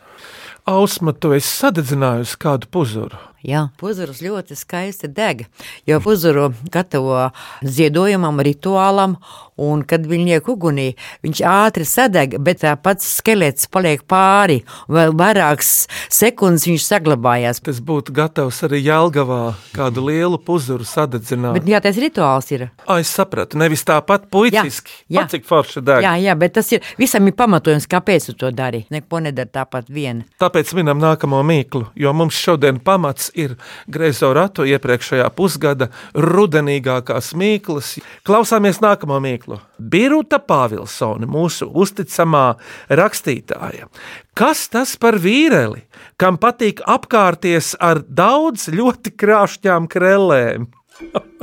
Ausma, 0.66 1.12
tu 1.12 1.34
esi 1.36 1.52
sadedzinājusi 1.52 2.40
kādu 2.42 2.70
puzuru. 2.72 3.20
Jā, 3.46 3.68
puzurus 3.78 4.18
ļoti 4.24 4.56
skaisti 4.58 5.06
deg, 5.14 5.44
jo 5.86 6.00
puzuru 6.02 6.48
gatavo 6.74 7.28
ziedojumam, 7.62 8.40
rituālam, 8.42 9.14
un 9.54 9.84
kad 9.86 10.02
viņi 10.10 10.32
liek 10.32 10.48
ugunī, 10.50 10.86
viņš 11.22 11.42
ātri 11.46 11.86
sadeg, 11.86 12.34
bet 12.42 12.64
tā 12.64 12.72
pats 12.74 13.06
skelets 13.20 13.68
paliek 13.70 14.02
pāri, 14.10 14.64
vēl 14.90 15.14
vairākas 15.14 15.86
sekundes 16.10 16.66
viņš 16.66 16.88
saglabājās. 16.88 17.62
Tas 17.62 17.78
būtu 17.78 18.16
gatavs 18.16 18.58
arī 18.66 18.80
Jelgavā 18.82 19.54
kādu 19.76 20.08
lielu 20.08 20.40
puzuru 20.42 20.82
sadedzināt. 20.82 21.54
Bet 21.60 21.70
jā, 21.70 21.78
tas 21.86 22.02
rituāls 22.02 22.50
ir. 22.50 22.66
Ai, 22.82 22.98
es 23.04 23.14
sapratu, 23.14 23.62
nevis 23.62 23.86
tāpat 23.86 24.26
puiciski. 24.32 24.90
Jā, 25.06 25.20
jā. 25.20 25.22
Pat 25.22 25.36
cik 25.36 25.46
forši 25.46 25.84
deg. 25.86 26.02
Jā, 26.02 26.16
jā, 26.26 26.34
bet 26.42 26.56
tas 26.58 26.74
ir 26.74 26.82
visam 26.98 27.30
ir 27.30 27.38
pamatojums, 27.38 27.86
kāpēc 27.94 28.26
tu 28.32 28.36
to 28.42 28.50
dari. 28.50 28.82
Neko 28.90 29.22
nedara 29.22 29.54
tāpat 29.62 29.86
vien. 29.86 30.26
Tāpēc 30.42 30.74
minam 30.74 30.98
nākamo 30.98 31.46
mīklu, 31.46 31.86
jo 31.94 32.12
mums 32.16 32.34
šodien 32.42 32.82
pamats 32.82 33.30
ir 33.36 33.54
greizo 33.92 34.32
ratu 34.36 34.66
iepriekšējā 34.68 35.28
pusgada 35.36 35.90
rudenīgākās 36.14 37.32
mīklas. 37.38 37.96
Klausāmies 38.26 38.80
nākamo 38.84 39.20
mīklu. 39.22 39.60
Biruta 39.78 40.40
Pāvilsone, 40.40 41.28
mūsu 41.30 41.68
uzticamā 41.70 42.46
rakstītāja. 42.88 43.90
Kas 44.36 44.66
tas 44.72 44.96
par 45.00 45.20
vīreli, 45.22 45.84
kam 46.20 46.40
patīk 46.40 46.82
apkārties 46.84 47.74
ar 47.80 48.02
daudz 48.04 48.68
ļoti 48.72 49.14
krāšņām 49.16 49.88
krellēm? 49.92 50.68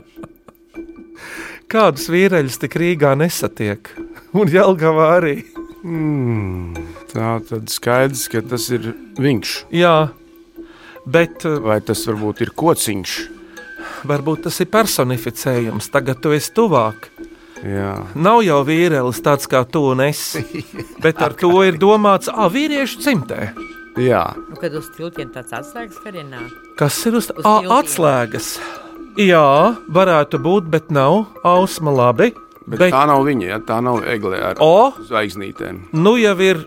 Kādus 1.74 2.06
vīreļus 2.14 2.60
tik 2.62 2.76
Rīgā 2.78 3.16
nesatiek? 3.18 3.90
Un 4.38 4.50
Jelgavā 4.50 5.08
arī. 5.18 5.38
Tā 7.14 7.32
tad 7.50 7.72
skaidrs, 7.74 8.28
ka 8.32 8.42
tas 8.46 8.70
ir 8.72 8.94
viņš. 9.20 9.56
Jā, 9.76 10.14
bet 11.06 11.46
uh, 11.46 11.60
Vai 11.64 11.80
tas 11.82 12.06
varbūt 12.08 12.42
ir 12.46 12.54
kociņš? 12.56 13.16
varbūt 14.08 14.42
tas 14.48 14.58
ir 14.60 14.68
personificējums. 14.72 15.88
Tagad 15.92 16.20
tu 16.24 16.32
esi 16.36 16.52
tuvāk. 16.56 17.08
Jā. 17.64 17.94
Nav 18.20 18.42
jau 18.44 18.58
vīrielis 18.68 19.22
tāds 19.24 19.48
kā 19.48 19.62
tu 19.72 19.86
un 19.94 20.02
es, 20.04 20.34
bet 21.04 21.22
ar 21.24 21.36
to 21.40 21.52
ir 21.64 21.78
domāts 21.80 22.28
ah, 22.32 22.50
vīriešu 22.52 23.00
cimtē. 23.06 23.54
Jā. 24.00 24.24
Nu, 24.50 24.58
kad 24.60 24.74
uz 24.76 24.90
tiltiem 24.98 25.30
tāds 25.32 25.54
atslēgas 25.56 26.00
karienā. 26.04 26.42
Kas 26.80 26.98
ir 27.08 27.16
uz, 27.20 27.30
Uz 27.32 27.44
tiltiem. 27.46 27.72
atslēgas? 27.78 28.48
Jā, 29.22 29.78
varētu 29.94 30.40
būt, 30.42 30.68
bet 30.74 30.90
nav 30.92 31.28
ausma 31.46 31.94
labi. 31.94 32.32
Bet, 32.66 32.80
Bet, 32.80 32.94
tā 32.96 33.02
nav 33.10 33.26
viņa, 33.28 33.48
ja? 33.50 33.58
tā 33.60 33.82
nav 33.84 34.04
egle 34.08 34.38
ar 34.40 34.62
O! 34.64 34.94
zvaigznītēm. 35.10 35.82
nu 36.00 36.16
jau 36.16 36.36
ir 36.40 36.62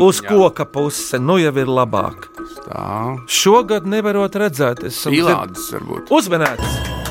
uz 0.00 0.22
koka 0.24 0.64
puse, 0.64 1.18
nu 1.20 1.36
jau 1.42 1.52
ir 1.60 1.68
labāk. 1.68 2.30
Tā 2.64 3.18
Šogad 3.28 3.84
nevarot 3.86 4.32
redzēt, 4.40 4.84
es 4.88 4.96
esmu 5.02 5.12
Pīlādes 5.18 5.68
varbūt. 5.76 6.08
uzmanēts. 6.08 7.03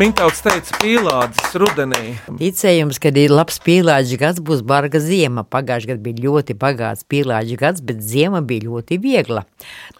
Mintauts 0.00 0.38
teica, 0.40 0.78
pīlādes 0.80 1.50
rudenī. 1.60 2.14
Ticējums, 2.38 2.96
ka 3.02 3.10
ir 3.20 3.34
labs 3.34 3.58
pīlāģis 3.60 4.16
gads, 4.16 4.38
būs 4.40 4.62
barga 4.64 4.96
ziema. 4.96 5.42
Pagājušajā 5.44 5.90
gadā 5.90 6.00
bija 6.06 6.22
ļoti 6.24 6.56
bagāts 6.56 7.04
pīlāģis 7.04 7.60
gads, 7.60 7.82
bet 7.84 8.00
ziema 8.00 8.40
bija 8.40 8.70
ļoti 8.70 8.96
viegla. 9.02 9.42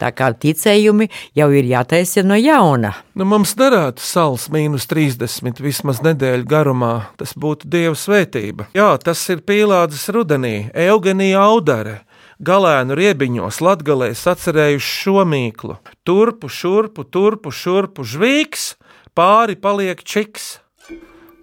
Tā 0.01 0.09
kā 0.17 0.31
ticējumi 0.33 1.11
jau 1.37 1.51
ir 1.53 1.69
jātaisa 1.69 2.25
no 2.25 2.39
jauna. 2.41 2.95
Nu, 3.13 3.29
mums 3.29 3.53
derētu 3.61 4.01
sāls 4.01 4.49
mīnus 4.49 4.89
30 4.89 5.61
vismaz 5.61 6.01
nedēļu 6.07 6.49
garumā. 6.49 6.95
Tas 7.21 7.37
būtu 7.37 7.69
dieva 7.69 7.93
svētība. 7.93 8.71
Jā, 8.73 8.95
tas 9.05 9.21
ir 9.29 9.45
pīlādes 9.45 10.09
rudenī, 10.17 10.71
Eugenija 10.73 11.45
Audare. 11.45 12.07
galēnu 12.41 12.97
riebiņos 12.97 13.61
latgalē 13.61 14.15
sacerējuši 14.17 14.93
šo 15.05 15.25
mīklu. 15.29 15.77
Turpu, 16.09 16.49
šurpu, 16.49 17.05
turpu, 17.05 17.53
šurpu, 17.53 18.01
žvīks, 18.01 18.80
pāri 19.17 19.57
paliek 19.61 20.03
čiks. 20.05 20.59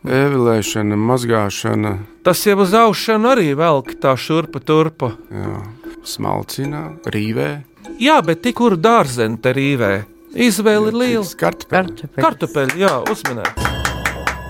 Evilēšana, 0.07 0.95
mazgāšana, 0.95 1.97
Tas 2.23 2.41
jau 2.45 2.57
uz 2.59 2.73
aušanu 2.75 3.29
arī 3.31 3.53
velk 3.55 3.93
tā 4.03 4.13
šurpu 4.19 4.59
turpu. 4.59 5.13
jā, 5.31 5.61
smalcina, 6.03 6.93
rīvē. 7.07 7.63
Jā, 7.99 8.21
bet 8.21 8.41
tik 8.43 8.55
kur 8.59 8.75
dārzeni 8.77 9.39
te 9.41 9.53
rīvē. 9.55 10.05
Izvēle 10.35 10.91
ir 10.91 10.97
liela. 10.99 11.25
Kartupeļi. 11.39 12.09
Kartupeļi, 12.19 12.77
jā, 12.83 12.93
uzminēt. 13.11 13.55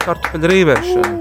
Kartupeļu 0.06 0.50
rīvēšana. 0.52 1.14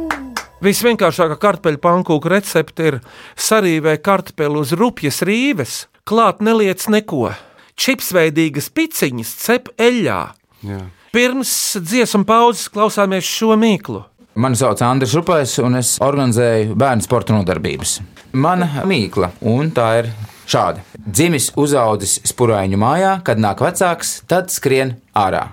Visvienkāršākā 0.65 1.37
kartupeļu 1.37 1.79
pankūku 1.85 2.33
recepte 2.33 2.87
ir 2.89 2.97
sarīvē 3.37 3.99
kartupeļu 4.01 4.65
uz 4.65 4.73
rupjas 4.73 5.21
rīves, 5.29 5.87
klāt 6.09 6.41
neliec 6.41 6.81
neko. 6.89 7.35
Čipsveidīgas 7.77 8.71
piciņas 8.73 9.35
cep 9.45 9.69
eļļā. 9.77 10.21
Jā. 10.65 10.81
Pirms 11.17 11.51
dziesmu 11.81 12.27
pauzes 12.29 12.67
klausāmies 12.69 13.25
šo 13.25 13.55
mīklu. 13.57 14.03
Mani 14.37 14.59
sauc 14.61 14.83
Andris 14.85 15.15
Rupais, 15.17 15.55
un 15.65 15.79
es 15.79 15.95
organizēju 16.05 16.75
bērnu 16.77 17.07
sporta 17.07 17.33
nodarbības. 17.33 17.95
Mana 18.37 18.83
mīkla, 18.85 19.31
un 19.49 19.71
tā 19.73 19.87
ir 20.03 20.11
šāda. 20.45 20.85
Dzimis 21.01 21.49
uzaudzis 21.57 22.19
spurāņu 22.29 22.77
mājā, 22.83 23.15
kad 23.25 23.41
nāk 23.41 23.65
vecāks, 23.65 24.19
tad 24.29 24.53
skrien 24.53 24.99
ārā. 25.17 25.47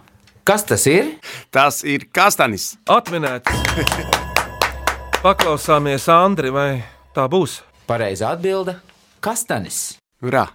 Kas 0.44 0.68
tas 0.68 0.84
ir? 0.92 1.14
Tas 1.48 1.80
ir 1.88 2.10
kastanis. 2.12 2.74
Atminēts! 2.84 3.48
Paklausāmies, 5.24 6.10
Andri, 6.12 6.52
vai 6.52 6.72
tā 7.16 7.30
būs? 7.32 7.62
Pareizā 7.88 8.36
atbilde- 8.36 8.82
kastanis. 9.24 9.94
Urā! 10.20 10.50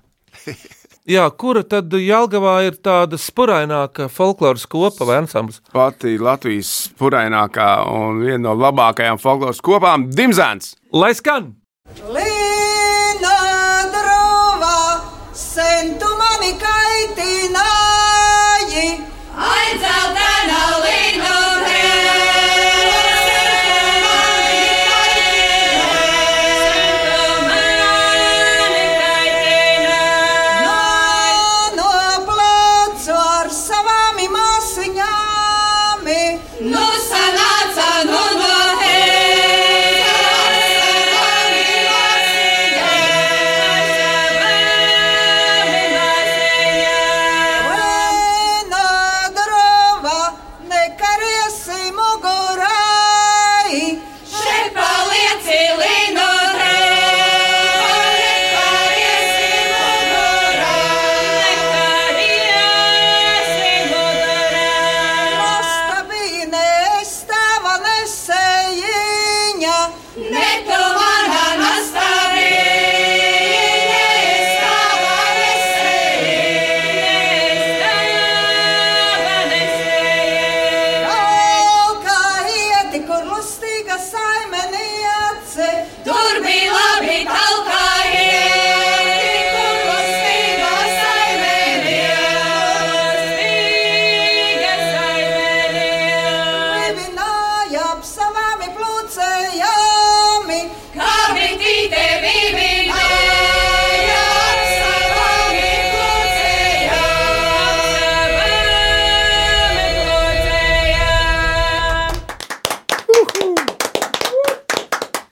Jā, 1.09 1.25
kura 1.33 1.63
tad 1.65 1.95
Jālgavā 1.97 2.59
ir 2.67 2.75
tāda 2.85 3.17
spuraināka 3.17 4.11
folkloras 4.13 4.67
kopa 4.69 5.07
vai 5.09 5.23
ansamblis? 5.23 5.63
Pati 5.73 6.19
Latvijas 6.21 6.91
purainākā 7.01 7.71
un 7.89 8.21
viena 8.27 8.43
no 8.51 8.57
labākajām 8.61 9.21
folkloras 9.23 9.63
kopām- 9.65 10.11
Dimzēns. 10.19 10.75
Lai 10.93 11.15
skan! 11.17 11.55
Līna 12.13 12.38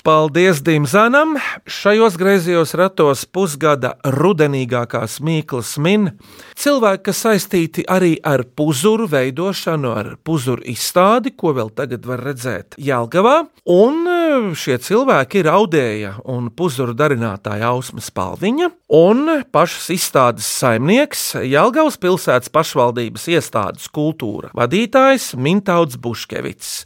Paldies 0.07 0.61
Dimzanam! 0.63 1.33
Šajos 1.67 2.15
griezījos 2.15 2.77
ratos 2.79 3.25
pusgada 3.27 3.97
rudenīgākās 4.15 5.17
mīklas 5.19 5.73
min 5.83 6.13
cilvēki, 6.55 7.03
kas 7.09 7.23
saistīti 7.25 7.83
arī 7.91 8.13
ar 8.23 8.45
puzuru 8.47 9.09
veidošanu, 9.11 9.91
ar 9.91 10.13
puzuru 10.23 10.63
izstādi, 10.71 11.33
ko 11.35 11.51
vēl 11.57 11.73
tagad 11.75 12.07
var 12.07 12.23
redzēt 12.23 12.77
Jelgavā. 12.79 13.49
Un 13.67 14.07
eh, 14.13 14.47
šie 14.55 14.77
cilvēki 14.87 15.43
ir 15.43 15.51
audēja 15.51 16.13
un 16.31 16.53
puzuru 16.55 16.95
darinātāja 16.95 17.73
Ausmas 17.73 18.13
Palviņa 18.15 18.71
un 18.95 19.27
pašas 19.51 19.91
izstādes 19.97 20.47
saimnieks 20.61 21.33
Jelgavas 21.43 21.99
pilsētas 21.99 22.55
pašvaldības 22.55 23.27
iestādes 23.35 23.91
kultūra 23.91 24.55
vadītājs 24.55 25.33
Mintauds 25.35 25.99
Buškevits. 25.99 26.79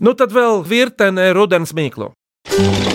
Nu 0.00 0.16
tad 0.16 0.32
vēl 0.32 0.64
virtenē 0.64 1.34
rudens 1.36 1.76
mīklu. 1.76 2.14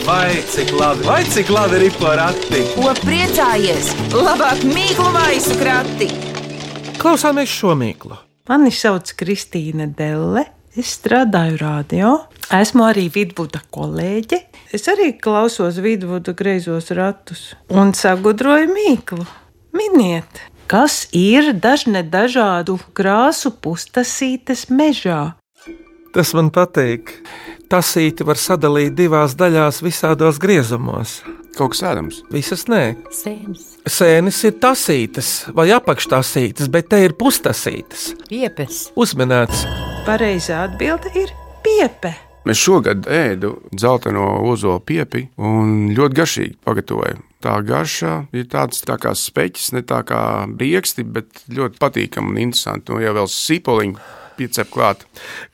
Vai 0.06 0.44
cik 0.50 0.72
labi, 0.72 1.04
vai 1.04 1.24
cik 1.24 1.50
labi 1.50 1.80
ir 1.84 1.96
porati? 2.00 2.60
Ko 2.78 2.94
priecājies? 3.02 3.90
Labāk 4.14 4.62
mīklu 4.64 5.10
maisu 5.12 5.58
krati! 5.60 6.08
Klausāmies 7.02 7.52
šo 7.52 7.74
mīklu. 7.76 8.16
Mani 8.48 8.72
sauc 8.72 9.12
Kristīne 9.20 9.90
Delle. 9.98 10.46
Es 10.78 10.94
strādāju 11.00 11.58
radio. 11.60 12.12
Esmu 12.54 12.86
arī 12.88 13.08
vidvuda 13.12 13.60
kolēģe. 13.74 14.40
Es 14.78 14.88
arī 14.88 15.10
klausos 15.20 15.82
vidvuda 15.84 16.32
greizos 16.38 16.88
ratus 16.96 17.50
un 17.68 17.92
sagudroju 17.92 18.70
mīklu. 18.72 19.26
Miniet, 19.76 20.44
kas 20.72 21.08
ir 21.12 21.52
dažne 21.52 22.06
dažādu 22.08 22.78
krāsu 22.96 23.52
pustasītes 23.52 24.70
mežā? 24.72 25.34
Tas 26.18 26.32
man 26.34 26.48
patīk. 26.50 27.12
Tasīti 27.70 28.26
var 28.26 28.40
sadalīt 28.42 28.96
divās 28.98 29.36
daļās, 29.38 29.84
visādos 29.86 30.40
griezumos. 30.42 31.20
Kaut 31.54 31.76
kas 31.76 31.84
ēdams. 31.86 32.24
Visas 32.34 32.66
nē. 32.72 32.80
Sēnes. 33.14 33.68
Sēnes 33.86 34.40
ir 34.50 34.56
tasītas 34.58 35.30
vai 35.54 35.68
apakštasītas, 35.76 36.72
bet 36.74 36.90
te 36.90 37.04
ir 37.06 37.14
pustasītas. 37.22 38.08
Piepes. 38.32 38.88
Uzminēts. 38.98 39.62
Pareizā 40.10 40.64
atbilde 40.66 41.14
ir 41.22 41.30
piepe. 41.62 42.16
Es 42.50 42.66
šogad 42.66 43.06
ēdu 43.06 43.60
dzelteno 43.70 44.40
ozolu 44.50 44.82
piepi 44.82 45.28
un 45.38 45.92
ļoti 45.94 46.22
garšīgi 46.24 46.62
pagatavoju. 46.66 47.26
Tā 47.46 47.60
garša 47.62 48.20
ir 48.34 48.50
tāds 48.50 48.82
tā 48.90 48.98
kā 48.98 49.14
speķis, 49.14 49.76
ne 49.78 49.86
tā 49.86 50.02
kā 50.08 50.22
brieksti, 50.50 51.06
bet 51.06 51.46
ļoti 51.54 51.78
patīkami 51.78 52.34
un 52.34 52.48
interesanti. 52.50 52.96
Un, 52.96 53.06
ja 53.06 53.14
vēl 53.14 53.30
sīpoliņu 53.30 54.26
piecep 54.38 54.70
klāt, 54.74 55.04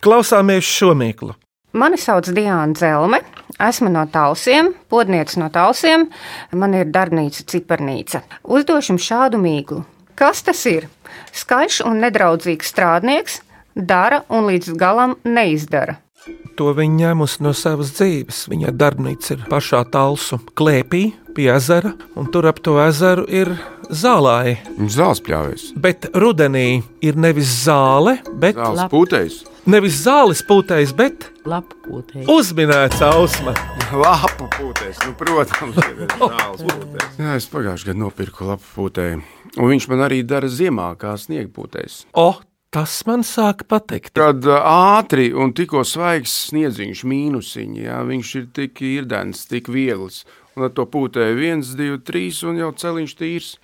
Klausāmies 0.04 0.68
šo 0.68 0.94
mīklu. 0.98 1.34
Mani 1.74 1.98
sauc 1.98 2.28
Diana 2.30 2.74
Zelme. 2.78 3.24
Esmu 3.60 3.90
no 3.90 4.06
Talsiem, 4.06 4.74
podniece 4.90 5.40
no 5.42 5.50
Talsiem. 5.50 6.06
Man 6.54 6.76
ir 6.78 6.92
darbnīca, 6.94 7.48
cipernīca. 7.50 8.22
Uzdošu 8.46 8.94
jums 8.94 9.08
šādu 9.08 9.40
mīklu. 9.42 9.82
Kas 10.14 10.44
tas 10.46 10.62
ir? 10.70 10.86
Skaļš 11.34 11.80
un 11.90 11.98
nedraudzīgs 12.04 12.70
strādnieks, 12.70 13.40
dara 13.74 14.22
un 14.30 14.46
līdz 14.52 14.76
galam 14.78 15.18
neizdara. 15.26 15.98
To 16.58 16.70
viņa 16.78 17.00
ņēmusi 17.00 17.42
no 17.42 17.56
savas 17.58 17.96
dzīves. 17.98 18.46
Viņa 18.54 18.74
darbnīca 18.78 19.34
ir 19.34 19.46
pašā 19.50 19.82
talsu 19.90 20.38
klēpī 20.54 21.08
pie 21.34 21.50
ezera, 21.56 21.96
un 22.14 22.30
tur 22.30 22.46
ap 22.52 22.62
to 22.62 22.78
ezeru 22.86 23.26
ir 23.26 23.56
zālāji. 23.90 24.58
Zāles 24.92 25.22
pļāvies. 25.24 25.66
Bet 25.84 26.08
rudenī 26.14 26.84
ir 27.04 27.18
nevis 27.20 27.52
zāle, 27.64 28.20
bet 28.40 28.60
Zāles 28.60 28.88
pūtējs. 28.92 29.42
Nevis 29.64 30.02
zāles 30.04 30.42
pūtējs, 30.44 30.92
bet 30.98 31.30
lapu 31.48 31.78
pūtējs. 31.86 32.28
Uzminēts 32.28 33.04
ausma. 33.08 33.54
Lapu 33.96 34.50
pūtējs, 34.58 35.04
nu, 35.06 35.14
protams, 35.20 35.78
ir 35.88 36.02
zāles 36.18 36.66
pūtējs. 36.66 37.20
Jā, 37.22 37.36
es 37.38 37.48
pagājušajā 37.52 37.94
gadā 37.94 38.02
nopirku 38.02 38.50
lapu 38.50 38.68
pūtēju. 38.76 39.22
Un 39.54 39.70
viņš 39.70 39.88
man 39.92 40.04
arī 40.08 40.24
dara 40.28 40.50
ziemā, 40.52 40.90
kā 41.00 41.14
sniega 41.22 41.48
pūtējs. 41.56 42.02
O, 42.20 42.34
tas 42.74 42.98
man 43.08 43.24
sāk 43.24 43.64
patikt. 43.70 44.16
Kad 44.18 44.44
ā, 44.50 44.60
ātri 44.98 45.30
un 45.32 45.54
tikko 45.56 45.86
svaigs 45.88 46.34
sniedziņš, 46.50 47.04
mīnusiņš, 47.08 47.82
jā, 47.86 48.00
viņš 48.10 48.36
ir 48.42 48.48
tik 48.60 48.82
īrdens, 48.90 49.46
tik 49.48 49.72
viegls. 49.72 50.24
Un 50.58 50.68
ar 50.68 50.74
to 50.76 50.86
pūtēju 50.90 51.40
viens, 51.40 51.72
divi, 51.78 51.98
trīs 52.06 52.44
un 52.46 52.60
jau 52.62 52.70
celiņš 52.78 53.16
tīrs. 53.20 53.56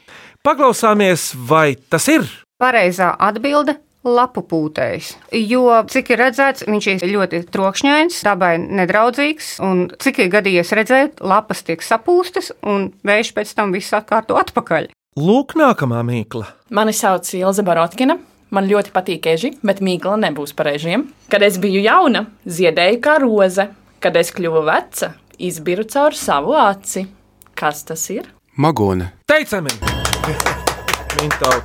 Paklausāmies, 0.46 1.32
vai 1.50 1.76
tas 1.90 2.08
ir? 2.10 2.26
Pareizā 2.60 3.12
atbilde 3.20 3.78
lapu 4.04 4.42
pūtējs. 4.48 5.12
Jo, 5.36 5.82
cik 5.92 6.14
ir 6.14 6.22
redzēts, 6.24 6.66
viņš 6.68 6.88
ir 6.94 7.06
ļoti 7.12 7.42
trokšņains, 7.52 8.22
dabai 8.26 8.54
nedraudzīgs, 8.62 9.58
un 9.66 9.90
cik 10.00 10.24
ir 10.24 10.32
gadījies 10.34 10.72
redzēt, 10.80 11.20
lapas 11.20 11.66
tiek 11.68 11.84
sapūstas, 11.84 12.54
un 12.64 12.90
vējš 13.06 13.34
pēc 13.36 13.54
tam 13.58 13.76
viss 13.76 13.96
atkārto 13.96 14.40
atpakaļ. 14.40 14.90
Lūk, 15.20 15.58
nākamā 15.60 16.00
mīkla. 16.08 16.48
Mani 16.72 16.96
sauc 16.96 17.28
Ilza 17.36 17.66
Barotkina. 17.66 18.20
Man 18.50 18.66
ļoti 18.66 18.90
patīk 18.90 19.28
eži, 19.30 19.52
bet 19.62 19.82
mīkla 19.86 20.16
nebūs 20.24 20.56
par 20.58 20.72
ežiem. 20.72 21.04
Kad 21.30 21.44
es 21.46 21.60
biju 21.62 21.84
jauna, 21.84 22.24
ziedēju 22.50 23.02
kā 23.04 23.20
roze. 23.22 23.68
Kad 24.02 24.16
es 24.16 24.32
kļuvu 24.32 24.64
veca, 24.64 25.10
izbiru 25.40 25.84
caur 25.90 26.16
savu 26.16 26.54
aci. 26.60 27.06
Kas 27.56 27.84
tas 27.88 28.06
ir? 28.14 28.28
Magone. 28.60 29.12
Teicami! 29.28 29.72
Mintau. 31.20 31.60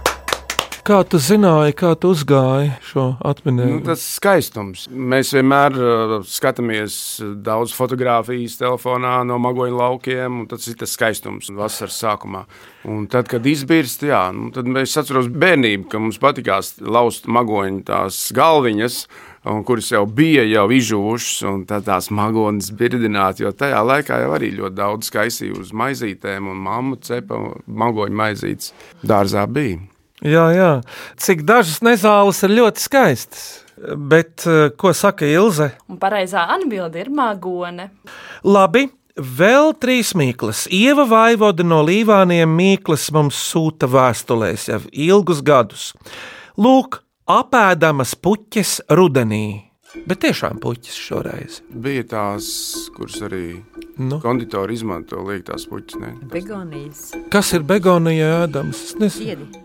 Kā 0.84 0.98
tu 1.08 1.16
zināji, 1.16 1.72
kā 1.80 1.94
tu 1.96 2.10
uzgāji 2.12 2.74
šo 2.84 3.04
Nu, 3.14 3.16
atminējumu? 3.30 3.78
tas 3.86 4.02
ir 4.02 4.10
skaistums. 4.18 4.82
Mēs 4.92 5.30
vienmēr 5.32 5.78
uh, 5.80 6.12
skatāmies 6.28 6.96
daudz 7.40 7.72
fotografijas 7.72 8.58
telefonā 8.60 9.14
no 9.24 9.38
magoņu 9.40 9.78
laukiem, 9.80 10.42
un 10.42 10.50
tas 10.50 10.68
ir 10.68 10.76
tas 10.82 10.92
skaistums 10.92 11.48
vasaras 11.56 11.96
sākumā. 12.04 12.44
Un 12.84 13.06
tad, 13.08 13.30
kad 13.32 13.48
izbirst, 13.48 14.04
jā, 14.04 14.26
nu, 14.36 14.50
tad 14.52 14.68
mēs 14.68 14.92
atceramies 15.00 15.32
bērnību, 15.32 15.88
ka 15.88 16.02
mums 16.04 16.20
patīkās 16.20 16.74
laust 16.84 17.30
magoņu 17.32 17.80
tās 17.88 18.20
galviņas. 18.36 19.06
Un 19.44 19.60
kuras 19.64 19.90
jau 19.92 20.06
bija 20.08 20.44
jau 20.48 20.64
izžuvušas, 20.72 21.42
un 21.50 21.64
tad 21.68 21.84
tās 21.84 22.08
magonas 22.14 22.70
birdināt, 22.72 23.42
jo 23.42 23.52
tajā 23.52 23.82
laikā 23.84 24.22
jau 24.22 24.30
arī 24.36 24.54
ļoti 24.56 24.78
daudz 24.78 25.10
skaistīja 25.10 25.58
uz 25.60 25.72
maizītēm, 25.76 26.48
un 26.48 26.62
mamma 26.64 26.96
cepa 27.04 27.42
magoņu 27.66 28.16
maizītes 28.22 28.72
dārzā 29.04 29.44
bija. 29.52 29.82
Jā, 30.24 30.46
jā. 30.56 30.70
Cik 31.20 31.44
dažas 31.44 31.82
nezāles 31.84 32.40
ir 32.46 32.56
ļoti 32.56 32.80
skaistas. 32.80 33.44
Bet 33.96 34.46
eh, 34.48 34.70
ko 34.78 34.94
saka 34.96 35.26
Ilze? 35.28 35.72
Un 35.90 35.98
pareizā 36.00 36.46
atbilde 36.54 37.02
ir 37.02 37.10
magone. 37.12 37.90
Labi, 38.46 38.86
vēl 39.18 39.74
trīs 39.82 40.14
mīklas. 40.16 40.64
Ieva 40.72 41.04
Vaivoda 41.10 41.66
no 41.66 41.82
Līvāniem 41.84 42.48
mīklas 42.48 43.10
mums 43.12 43.38
sūta 43.50 43.90
vēstulēs 43.90 44.68
jau 44.70 44.80
ilgus 44.90 45.42
gadus. 45.44 45.90
Lūk, 46.56 47.02
apēdamas 47.30 48.14
puķes 48.20 48.80
rudenī. 48.92 49.70
Bet 50.08 50.24
tiešām 50.24 50.58
puķis 50.62 50.94
šoreiz. 50.98 51.60
Bija 51.70 52.02
tās, 52.10 52.46
kuras 52.96 53.20
arī 53.22 53.60
nu. 54.02 54.18
konditori 54.22 54.74
izmanto, 54.74 55.20
liek 55.22 55.44
tās 55.46 55.68
puķis. 55.70 56.00
Ne? 56.02 56.14
Begonijas. 56.32 57.12
Kas 57.30 57.52
ir 57.54 57.62
begonija 57.66 58.40
ēdams? 58.42 58.80
Es 58.90 58.96
nezinu. 58.98 59.46
Ziedi. 59.46 59.62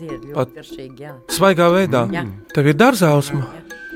Ziedi 0.00 0.32
ļoti 0.32 0.56
garšīgi, 0.58 1.04
jā. 1.04 1.12
Svaigā 1.30 1.68
veidā. 1.70 2.06
Jā. 2.14 2.24
Tev 2.54 2.72
ir 2.72 2.78
dārzausma. 2.78 3.44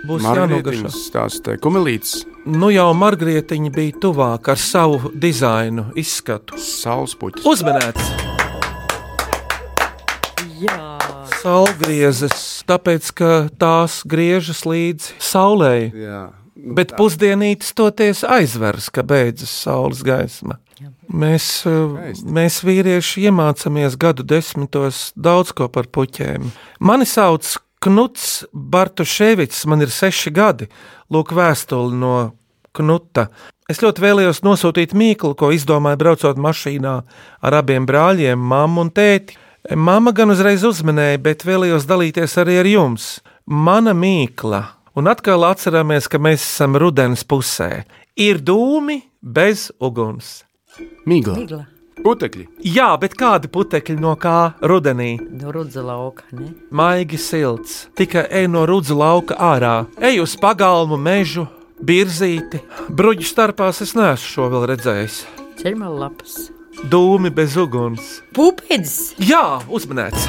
Būs 0.05 0.21
jānogašo. 0.21 0.61
Margrietiņas, 0.61 1.01
tās 1.15 1.41
te 1.43 1.57
kumelītes. 1.65 2.23
Nu 2.45 2.69
jau 2.75 2.91
Margrietiņa 3.01 3.73
bija 3.75 3.97
tuvāk 4.05 4.53
ar 4.53 4.61
savu 4.61 5.15
dizainu, 5.17 5.89
izskatu. 5.99 6.61
Saulespuķis. 6.61 7.49
Uzmanēts! 7.49 8.34
Saulgriezes, 11.45 12.65
tāpēc 12.65 13.11
ka 13.19 13.31
tās 13.61 13.99
griežas 14.09 14.63
līdzi 14.65 15.19
saulē. 15.21 15.75
Jā. 15.93 16.21
Bet 16.55 16.95
pusdienītis 16.97 17.75
toties 17.77 18.23
aizvers, 18.25 18.87
ka 18.89 19.05
beidzas 19.05 19.53
saules 19.53 20.01
gaisma. 20.07 20.57
Mēs, 21.13 21.67
eh, 21.69 22.15
mēs 22.25 22.63
vīrieši 22.65 23.27
iemācāmies 23.29 23.99
gadu 24.01 24.25
desmitos 24.25 25.13
daudz 25.21 25.53
ko 25.53 25.69
par 25.69 25.85
puķēm. 25.85 26.49
Mani 26.81 27.05
sauc 27.05 27.59
Knuts 27.85 28.47
Bartuševics, 28.55 29.67
man 29.67 29.83
ir 29.83 29.93
seši 29.93 30.33
gadi. 30.33 30.69
Lūk, 31.13 31.37
vēstuli 31.37 31.93
no 31.93 32.33
Knuta. 32.73 33.29
Es 33.69 33.85
ļoti 33.85 34.01
vēlējos 34.01 34.41
nosūtīt 34.41 34.97
mīklu, 34.97 35.37
ko 35.37 35.53
izdomāju 35.53 36.01
braucot 36.01 36.41
mašīnā 36.41 37.03
ar 37.43 37.53
abiem 37.53 37.85
brāļiem, 37.85 38.41
mammu 38.41 38.89
un 38.89 38.91
tēti. 38.91 39.37
Mama 39.73 40.13
gan 40.13 40.29
uzreiz 40.29 40.61
uzmanēja, 40.69 41.17
bet 41.25 41.45
vēlējos 41.49 41.87
dalīties 41.89 42.35
arī 42.43 42.59
ar 42.61 42.67
jums. 42.69 43.05
Mana 43.49 43.95
mīkla, 43.97 44.61
un 44.93 45.09
atkal 45.09 45.47
atceramies, 45.49 46.05
ka 46.05 46.19
mēs 46.21 46.43
esam 46.45 46.77
rudens 46.77 47.23
pusē, 47.25 47.87
ir 48.13 48.43
dūmi 48.45 48.99
bez 49.25 49.71
uguns. 49.81 50.43
Mīgla. 51.09 51.39
Migla. 51.39 51.63
Putekļi. 52.05 52.45
Jā, 52.75 52.91
bet 53.01 53.15
kādi 53.17 53.49
putekļi 53.49 53.97
no 54.03 54.13
kā 54.21 54.53
rudenī? 54.61 55.15
No 55.41 55.55
rudza 55.55 55.81
lauka, 55.81 56.27
ne? 56.37 56.51
Maigi 56.69 57.17
silts, 57.17 57.87
tikai 57.97 58.27
ej 58.43 58.51
no 58.53 58.67
rudzu 58.69 58.99
lauka 58.99 59.39
ārā, 59.41 59.87
ej 59.97 60.21
uz 60.27 60.35
pagalmu, 60.37 60.99
mežu, 61.01 61.47
birzīti. 61.81 62.61
Bruģu 62.93 63.25
starpās 63.31 63.81
es 63.87 63.97
neesmu 63.97 64.35
šo 64.35 64.51
vēl 64.53 64.69
redzējis. 64.75 65.23
Ceļmalu 65.63 66.05
lapas. 66.05 66.37
Dūmi 66.83 67.31
bez 67.35 67.55
uguns. 67.61 68.19
Pūpēdis! 68.35 69.15
Jā, 69.23 69.61
uzmanēts! 69.71 70.27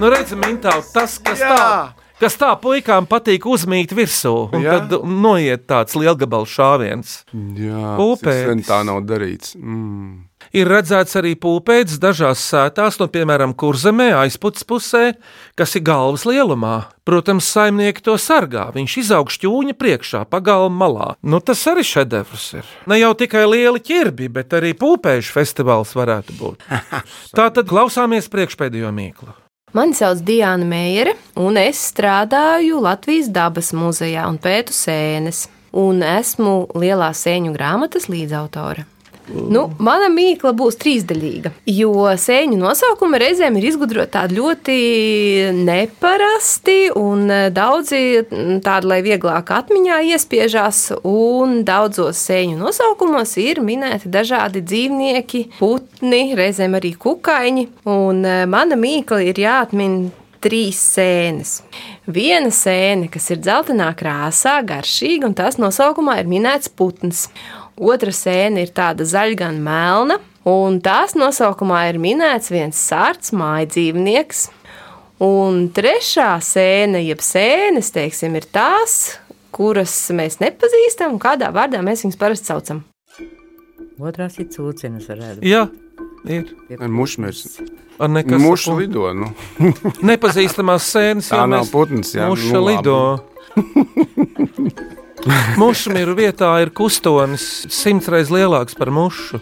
Nu, 0.00 0.08
redzam, 0.08 0.40
Mintāl, 0.46 0.80
tas, 0.94 1.18
kas 1.20 1.42
Jā. 1.42 1.50
tā, 1.52 2.06
kas 2.22 2.38
tā 2.40 2.54
puikām 2.62 3.04
patīk 3.10 3.44
uzmīt 3.50 3.92
virsū, 3.92 4.32
un 4.56 4.64
Jā. 4.64 4.78
tad 4.80 5.04
noiet 5.04 5.66
tāds 5.68 5.92
lielgabals 6.00 6.48
šāviens. 6.56 7.18
Jā, 7.34 7.94
Pūpēdis. 8.00 8.40
cik 8.46 8.52
sen 8.54 8.64
tā 8.64 8.80
nav 8.88 9.02
darīts. 9.04 9.52
Mm. 9.60 10.29
Ir 10.50 10.66
redzēts 10.66 11.14
arī 11.14 11.36
pūpēdis 11.38 12.00
dažās 12.02 12.40
sētās, 12.42 12.96
no 12.98 13.06
piemēram, 13.06 13.52
kurzemē, 13.54 14.08
aizputs 14.24 14.64
pusē, 14.66 15.12
kas 15.54 15.76
ir 15.78 15.84
galvas 15.86 16.24
lielumā. 16.26 16.88
Protams, 17.06 17.46
saimnieki 17.54 18.02
to 18.02 18.16
sargā. 18.18 18.64
Viņš 18.74 18.96
izaug 19.04 19.30
šķūņa 19.30 19.76
priekšā, 19.78 20.24
pagalma 20.30 20.74
malā. 20.82 21.08
Nu, 21.22 21.38
tas 21.38 21.62
arī 21.70 21.86
šedevrs 21.86 22.48
ir. 22.58 22.74
Ne 22.90 22.98
jau 22.98 23.12
tikai 23.14 23.44
lieli 23.46 23.78
ķirbi, 23.78 24.26
bet 24.34 24.58
arī 24.58 24.74
pūpēžu 24.78 25.38
festivāls 25.38 25.94
varētu 25.94 26.34
būt. 26.42 26.66
Tā 27.38 27.46
tad 27.54 27.70
klausāmies 27.70 28.26
priekšpēdējo 28.34 28.90
mīklu. 28.96 29.30
Mani 29.78 29.94
sauc 29.94 30.18
Diana 30.26 30.66
Meijere, 30.66 31.14
un 31.38 31.54
es 31.62 31.78
strādāju 31.92 32.82
Latvijas 32.82 33.30
dabas 33.30 33.70
muzejā 33.70 34.26
un 34.26 34.42
pētu 34.42 34.74
sēnes. 34.74 35.46
Un 35.78 36.02
esmu 36.02 36.64
lielā 36.74 37.12
sēņu 37.14 37.54
grāmatas 37.54 38.10
līdzautore. 38.10 38.82
Nu, 39.30 39.66
mana 39.78 40.08
mīkla 40.10 40.52
būs 40.56 40.78
trīsdaļīga, 40.80 41.52
jo 41.70 41.92
sēņu 42.18 42.58
nosaukumi 42.58 43.20
reizēm 43.22 43.58
ir 43.60 43.68
izgudroti 43.70 44.14
tādi 44.16 44.38
ļoti 44.38 44.76
neparasti, 45.60 46.78
un 46.98 47.26
eh, 47.30 47.48
daudzi 47.54 48.02
tādi, 48.64 48.90
lai 48.90 49.00
vieglāk 49.06 49.52
atmiņā 49.54 50.00
iespiežās, 50.14 50.82
un 51.06 51.60
daudzos 51.68 52.22
sēņu 52.26 52.58
nosaukumos 52.60 53.36
ir 53.42 53.62
minēti 53.64 54.10
dažādi 54.12 54.64
dzīvnieki, 54.66 55.44
putni, 55.60 56.24
reizēm 56.38 56.78
arī 56.80 56.96
kukaiņi, 56.98 57.68
un 57.90 58.24
eh, 58.26 58.46
mana 58.50 58.78
mīkla 58.80 59.22
ir 59.30 59.44
jāatmin 59.46 60.00
trīs 60.40 60.80
sēnes. 60.96 61.60
Viena 62.10 62.50
sēne, 62.54 63.10
kas 63.12 63.28
ir 63.32 63.40
dzeltenā 63.44 63.90
krāsā, 63.98 64.58
garšīga, 64.66 65.28
un 65.28 65.36
tās 65.38 65.60
nosaukumā 65.60 66.18
ir 66.22 66.30
minēts 66.30 66.72
putns. 66.72 67.28
Otra 67.80 68.12
sēne 68.12 68.60
ir 68.66 68.74
tāda 68.76 69.06
zaļa, 69.08 69.54
melna, 69.56 70.18
un 70.44 70.82
tās 70.84 71.14
nosaukumā 71.16 71.86
ir 71.88 71.96
minēts 72.02 72.50
viens 72.52 72.76
sārts 72.76 73.32
mājdzīvnieks. 73.32 74.50
Un 75.24 75.70
trešā 75.76 76.40
sēne, 76.44 77.00
jeb 77.04 77.20
sēnes, 77.24 77.88
teiksim, 77.92 78.36
ir 78.36 78.44
tās, 78.52 79.18
kuras 79.52 80.10
mēs 80.16 80.38
nepazīstam, 80.40 81.12
un 81.16 81.20
kādā 81.20 81.50
vārdā 81.52 81.82
mēs 81.84 82.04
viņus 82.04 82.18
parasti 82.20 82.46
saucam. 82.52 82.84
Otrās 84.00 84.38
ir 84.40 84.48
cūciņas, 84.52 85.08
varētu 85.12 85.44
Jā, 85.44 85.66
ir. 86.28 86.44
Mušmirs. 86.84 87.60
Ar 88.00 88.08
nekas 88.12 88.40
Muša 88.40 88.72
lido. 88.78 89.12
Nu. 89.12 89.28
Nepazīstamās 90.08 90.88
sēnes 90.88 91.28
Tā 91.32 91.36
jau 91.42 91.48
nav 91.52 91.68
putns, 91.72 92.14
jā, 92.16 92.28
Muša 92.32 92.56
nu, 92.56 92.60
labi. 92.68 92.90
lido. 95.24 95.60
Mušmiru 95.60 96.14
vietā 96.18 96.52
ir 96.62 96.72
kustonis 96.74 97.66
simts 97.72 98.08
reizes 98.08 98.32
lielāks 98.34 98.76
par 98.78 98.90
mušu. 98.94 99.40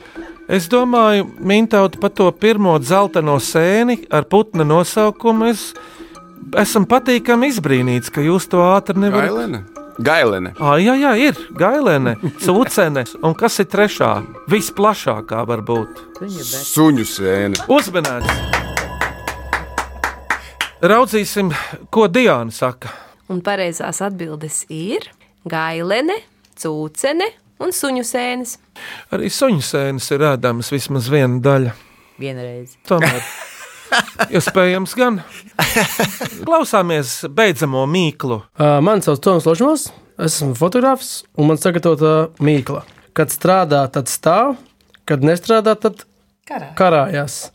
Es 0.48 0.68
domāju, 0.68 1.26
Mintauta 1.44 2.00
par 2.00 2.10
to 2.16 2.30
pirmo 2.32 2.78
dzelteno 2.80 3.36
sēni 3.36 4.00
ar 4.10 4.24
putna 4.24 4.64
nosaukumu. 4.64 5.50
Es, 5.52 5.74
esam 6.56 6.86
patīkami 6.88 7.50
izbrīnīts, 7.52 8.08
ka 8.12 8.24
jūs 8.24 8.48
to 8.48 8.62
ātri 8.64 8.96
nevarat. 8.96 9.28
Gailene. 9.28 9.64
Gailene. 9.98 10.52
Ah, 10.62 10.76
jā, 10.78 10.94
jā, 10.94 11.12
ir 11.18 11.38
gailene, 11.58 12.14
cūcene. 12.44 13.02
Un 13.26 13.34
kas 13.36 13.58
ir 13.58 13.66
trešā? 13.66 14.12
Visplašākā 14.48 15.42
var 15.48 15.64
būt. 15.66 16.00
Suņu 16.22 17.04
sēne. 17.04 17.66
Uzmanīts! 17.66 18.56
Raudzīsim, 20.78 21.50
ko 21.90 22.06
Diana 22.06 22.54
saka. 22.54 22.94
Un 23.28 23.42
pareizās 23.44 23.98
atbildes 24.06 24.62
ir 24.70 25.10
gailene, 25.48 26.16
cūcene 26.58 27.28
un 27.62 27.74
suņu 27.74 28.04
sēnes. 28.06 28.56
Arī 29.14 29.30
suņu 29.32 29.62
sēnes 29.64 30.08
ir 30.14 30.24
ēdamas 30.32 30.72
vismaz 30.74 31.08
viena 31.12 31.40
daļa. 31.44 31.74
Vienreiz. 32.18 32.74
Tomēr. 32.88 33.22
Iespējams, 34.34 34.94
gan. 34.98 35.20
Klausāmies 36.44 37.22
beidzamo 37.32 37.86
mīklu. 37.88 38.42
Uh, 38.58 38.78
Mani 38.84 39.04
sauc 39.06 39.22
Toms 39.24 39.46
Lošmos, 39.48 39.88
esmu 40.20 40.54
fotogrāfs 40.58 41.22
un 41.38 41.50
man 41.50 41.60
sagatavota 41.60 42.30
mīkla. 42.44 42.82
Kad 43.16 43.32
strādā, 43.34 43.82
tad 43.92 44.10
stāv, 44.12 44.56
kad 45.08 45.24
nestrādā, 45.26 45.74
tad 45.80 46.04
Karā. 46.48 46.72
karājās. 46.78 47.48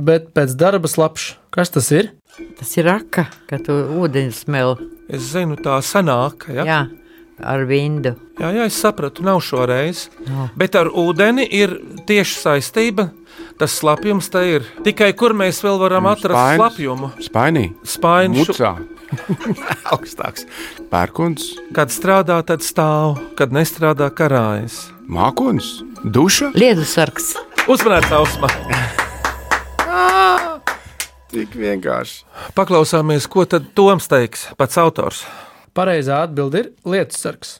Bet 0.00 0.30
pēc 0.36 0.54
darba 0.56 0.88
slapš. 0.88 1.34
Kas 1.52 1.72
tas 1.74 1.90
ir? 1.92 2.12
Tas 2.56 2.70
ir 2.78 2.86
raka, 2.86 3.26
kad 3.50 3.64
tu 3.66 3.74
ūdeni 4.00 4.32
smel. 4.32 4.76
Es 5.10 5.32
zinu, 5.32 5.58
tā 5.60 5.80
senāka. 5.84 6.52
Ja? 6.54 6.64
Jā, 6.64 6.78
ar 7.46 7.64
vindu. 7.68 8.14
Jā, 8.40 8.50
jā, 8.56 8.66
es 8.70 8.76
sapratu, 8.80 9.24
nav 9.26 9.40
šoreiz. 9.44 10.08
Jā. 10.26 10.48
Bet 10.58 10.76
ar 10.78 10.88
ūdeni 10.88 11.44
ir 11.50 11.76
tieši 12.08 12.38
saistība. 12.40 13.10
Tas 13.60 13.74
slapjums 13.76 14.30
te 14.32 14.40
ir. 14.56 14.64
Tikai 14.84 15.10
kur 15.16 15.34
mēs 15.36 15.60
vēl 15.64 15.76
varam 15.82 16.06
atrast 16.08 16.32
Spainis. 16.32 16.60
slapjumu? 16.60 17.10
Spainī. 17.20 17.64
Spaiņu. 17.84 18.46
Mucā. 18.46 18.72
Augstāks. 19.92 20.46
Pērkons. 20.92 21.50
Kad 21.76 21.92
strādā, 21.92 22.38
tad 22.46 22.64
stāv, 22.64 23.18
kad 23.36 23.52
nestrādā, 23.52 24.08
karājas. 24.16 24.86
Mākons. 25.10 25.82
Duša. 26.04 26.52
Lietu 26.56 26.86
sarks. 26.88 27.34
Uzmanīts, 27.68 28.12
Ausma! 28.16 28.48
Tik 31.30 31.52
vienkārši. 31.54 32.24
Paklausāmies, 32.56 33.28
ko 33.30 33.44
tad 33.46 33.68
Toms 33.78 34.08
teiks, 34.10 34.48
pats 34.58 34.78
autors. 34.82 35.20
Pareizā 35.76 36.24
atbilde 36.26 36.64
ir 36.64 36.70
lietus 36.84 37.20
sargs. 37.22 37.58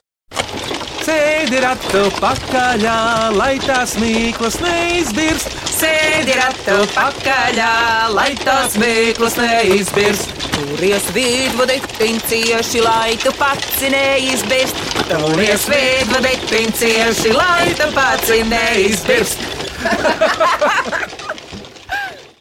Sēdi 1.01 1.57
ratu 1.63 2.01
pakaļā, 2.19 2.97
lai 3.33 3.55
tās 3.63 3.95
mīklas 3.97 4.59
neizbirst. 4.61 5.55
Sēdi 5.71 6.35
ratu 6.37 6.75
pakaļā, 6.93 7.71
lai 8.13 8.29
tās 8.43 8.77
mīklas 8.77 9.39
neizbirst. 9.41 10.45
Turies 10.51 11.07
vidvadi, 11.15 11.79
pincieši, 11.97 12.83
lai 12.85 13.15
tu 13.23 13.33
pats 13.39 13.81
neizbirst. 13.95 14.83
Turies 15.09 15.65
vidvadi, 15.71 16.35
pincieši, 16.51 17.33
lai 17.33 17.73
tu 17.79 17.89
pats 17.97 18.35
neizbirst. 18.51 19.49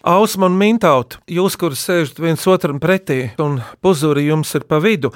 Ausma 0.01 0.49
un 0.49 0.55
Mintaut, 0.57 1.19
jūs, 1.29 1.59
kur 1.61 1.75
sēžat 1.77 2.23
viens 2.25 2.47
otram 2.49 2.79
pretī, 2.81 3.35
un 3.43 3.59
puzuri 3.85 4.25
jums 4.31 4.55
ir 4.57 4.65
pa 4.65 4.79
vidu, 4.81 5.11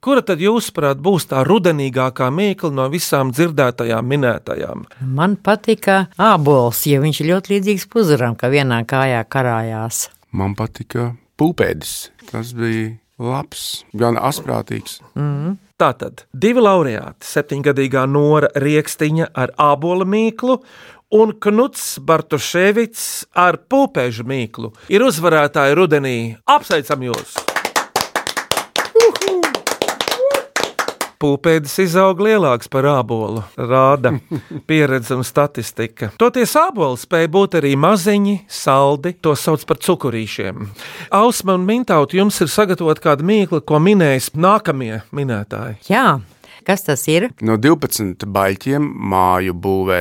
kura 0.00 0.22
tad 0.24 0.40
jūsuprāt 0.40 1.02
būs 1.04 1.28
tā 1.28 1.42
rudenīgākā 1.44 2.30
mīkla 2.32 2.70
no 2.72 2.86
visām 2.88 3.34
dzirdētajām 3.36 4.08
minētajām? 4.08 4.86
Man 5.04 5.36
patika 5.44 6.06
ābols, 6.16 6.86
jo 6.88 7.02
viņš 7.04 7.20
ir 7.20 7.30
ļoti 7.34 7.54
līdzīgs 7.54 7.84
puzuram, 7.92 8.32
ka 8.32 8.48
vienā 8.48 8.80
kājā 8.88 9.20
karājās. 9.28 10.06
Man 10.32 10.56
patika 10.56 11.10
pūpēdis. 11.36 11.94
Tas 12.30 12.54
bija 12.56 12.94
labs, 13.20 13.82
gan 13.92 14.16
asprātīgs. 14.16 15.02
Mm. 15.20 15.58
Tātad 15.80 16.24
divi 16.36 16.60
laureāti, 16.64 17.24
septiņgadīgā 17.24 18.06
Nora 18.08 18.50
Rieksniņa 18.60 19.30
ar 19.36 19.52
ābola 19.60 20.04
mīklu 20.08 20.58
un 21.10 21.34
Knuts 21.34 21.98
Bartoševits 22.06 23.04
ar 23.34 23.58
pūpēžu 23.70 24.26
mīklu 24.26 24.72
ir 24.92 25.02
uzvarētāji 25.06 25.78
rudenī. 25.78 26.18
Apsveicam 26.46 27.08
jūs! 27.10 27.38
Pūpēdis 31.20 31.74
izaug 31.82 32.22
lielāks 32.24 32.70
par 32.72 32.86
ābolu, 32.88 33.42
rāda 33.58 34.14
pieredze 34.68 35.12
un 35.18 35.26
statistika. 35.26 36.08
Toties 36.16 36.54
āboli 36.56 36.96
spēja 36.96 37.28
būt 37.34 37.58
arī 37.60 37.74
maziņi, 37.76 38.38
saldi, 38.48 39.12
to 39.20 39.34
sauc 39.36 39.66
par 39.68 39.82
cukurīšiem. 39.84 40.70
Ausma 41.20 41.58
un 41.58 41.68
Mintaut, 41.68 42.16
jums 42.16 42.40
ir 42.40 42.48
sagatavota 42.48 43.10
kāda 43.10 43.28
mīkla, 43.28 43.60
ko 43.60 43.82
minēs 43.84 44.30
nākamie 44.32 45.02
minētāji. 45.12 45.82
Jā, 45.92 46.22
kas 46.70 46.86
tas 46.86 47.06
ir? 47.10 47.30
No 47.42 47.56
12 47.58 48.28
baļķiem 48.30 48.84
māju 49.10 49.56
būvē 49.58 50.00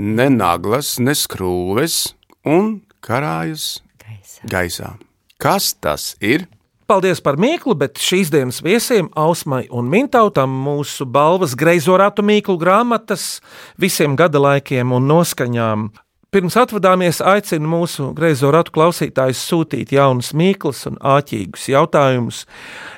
ne 0.00 0.28
naglas, 0.32 0.96
ne 1.02 1.12
skrūves 1.12 2.14
un 2.48 2.78
karājas 3.04 3.82
gaisā. 4.00 4.46
gaisā. 4.48 4.92
Kas 5.36 5.74
tas 5.74 6.14
ir? 6.24 6.46
Paldies 6.86 7.18
par 7.20 7.36
mīklu, 7.36 7.74
bet 7.74 7.98
šīs 7.98 8.30
dienas 8.30 8.62
viesiem, 8.62 9.10
Ausmai 9.18 9.64
un 9.74 9.90
Mintautam, 9.90 10.52
mūsu 10.64 11.04
balvas 11.04 11.56
greizo 11.58 11.98
ratu 11.98 12.22
mīklu 12.22 12.54
grāmatas 12.60 13.42
visiem 13.76 14.14
gada 14.16 14.38
laikiem 14.38 14.94
un 14.94 15.08
noskaņām. 15.10 15.88
Pirms 16.34 16.56
atvadāmies, 16.58 17.20
aicinu 17.22 17.68
mūsu 17.70 18.08
greizo 18.16 18.48
ratu 18.50 18.72
klausītājus 18.74 19.44
sūtīt 19.46 19.92
jaunas 19.94 20.32
mīklas 20.34 20.80
un 20.90 20.96
āķīgus 20.98 21.68
jautājumus 21.70 22.40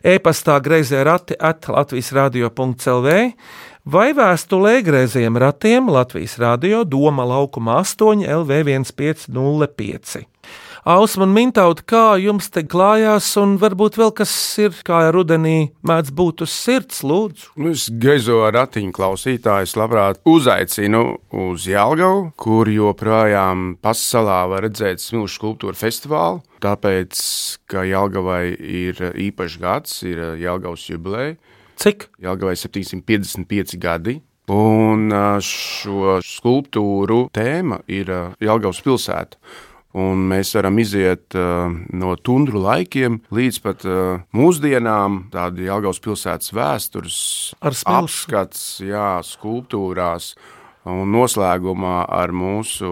e-pastā 0.00 0.56
grazē 0.64 1.02
rati 1.04 1.36
at 1.36 1.68
Latvijas 1.68 2.08
radio.clv 2.16 3.12
vai 3.84 4.06
vēstulē 4.16 4.78
greiziem 4.86 5.36
ratiem 5.44 5.92
Latvijas 5.92 6.38
radio 6.40 6.86
Doma 6.88 7.28
laukuma 7.28 7.76
8 7.82 8.24
LV 8.24 8.64
1505. 8.88 10.24
Ausma 10.88 11.26
un 11.26 11.34
Mintaut, 11.36 11.82
kā 11.84 12.14
jums 12.16 12.46
te 12.48 12.62
klājās, 12.64 13.26
un 13.36 13.58
varbūt 13.60 13.98
vēl 14.00 14.12
kas 14.16 14.30
ir, 14.56 14.72
kā 14.88 15.02
rudenī 15.12 15.74
mēdz 15.84 16.14
būt 16.16 16.46
uz 16.46 16.54
sirds, 16.56 17.02
lūdzu? 17.04 17.50
Nu, 17.60 17.74
es 17.76 17.90
gaizo 17.92 18.38
ratiņu 18.56 18.94
klausītājus 18.96 19.76
labprāt 19.76 20.22
uzaicinu 20.24 21.02
uz 21.44 21.66
Jālgavu, 21.68 22.30
kur 22.40 22.72
joprojām 22.72 23.74
pasaulā 23.84 24.38
var 24.48 24.64
redzēt 24.64 25.04
smilšu 25.04 25.36
skulptūru 25.36 25.76
festivālu. 25.76 26.40
Tāpēc, 26.64 27.20
ka 27.68 27.84
Jālgavai 27.84 28.56
ir 28.56 29.10
īpašs 29.28 29.60
gads, 29.60 30.00
ir 30.08 30.24
Jālgavas 30.40 30.88
jubileja. 30.88 31.36
Cik? 31.84 32.08
Jālgavai 32.24 32.56
755 32.56 33.76
gadi. 33.76 34.22
Un 34.48 35.12
šo 35.44 36.16
skulptūru 36.24 37.26
tēma 37.36 37.82
ir 37.92 38.08
Jālgavas 38.40 38.80
pilsēta. 38.80 39.36
Un 39.96 40.26
mēs 40.28 40.50
varam 40.52 40.76
iziet 40.82 41.32
uh, 41.38 41.70
no 41.96 42.12
tundru 42.20 42.60
laikiem 42.60 43.22
līdz 43.32 43.58
pat 43.64 43.86
uh, 43.88 44.20
mūsdienām, 44.36 45.22
tāda 45.32 45.64
Jālgaus 45.64 46.02
pilsētas 46.04 46.52
vēstures 46.52 47.18
apskats, 47.64 48.82
jā, 48.84 49.16
skulptūrās. 49.24 50.34
Un 50.88 51.10
noslēgumā 51.12 52.06
ar 52.16 52.32
mūsu 52.32 52.88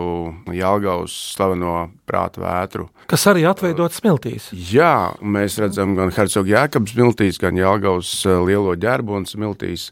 Jālgaus 0.52 1.14
slaveno 1.32 1.86
prātu 2.08 2.42
vētru. 2.42 2.88
Kas 3.08 3.24
arī 3.30 3.46
atveidots 3.48 4.02
smiltīs. 4.02 4.50
Jā, 4.52 5.14
mēs 5.20 5.56
redzam 5.62 5.94
gan 5.96 6.12
Hercogs 6.12 6.50
Jēkabs 6.50 6.92
smiltīs, 6.96 7.40
gan 7.40 7.60
Jālgaus 7.60 8.18
uh, 8.24 8.40
lielo 8.44 8.74
ģērbu 8.76 9.20
un 9.20 9.28
smiltīs. 9.28 9.90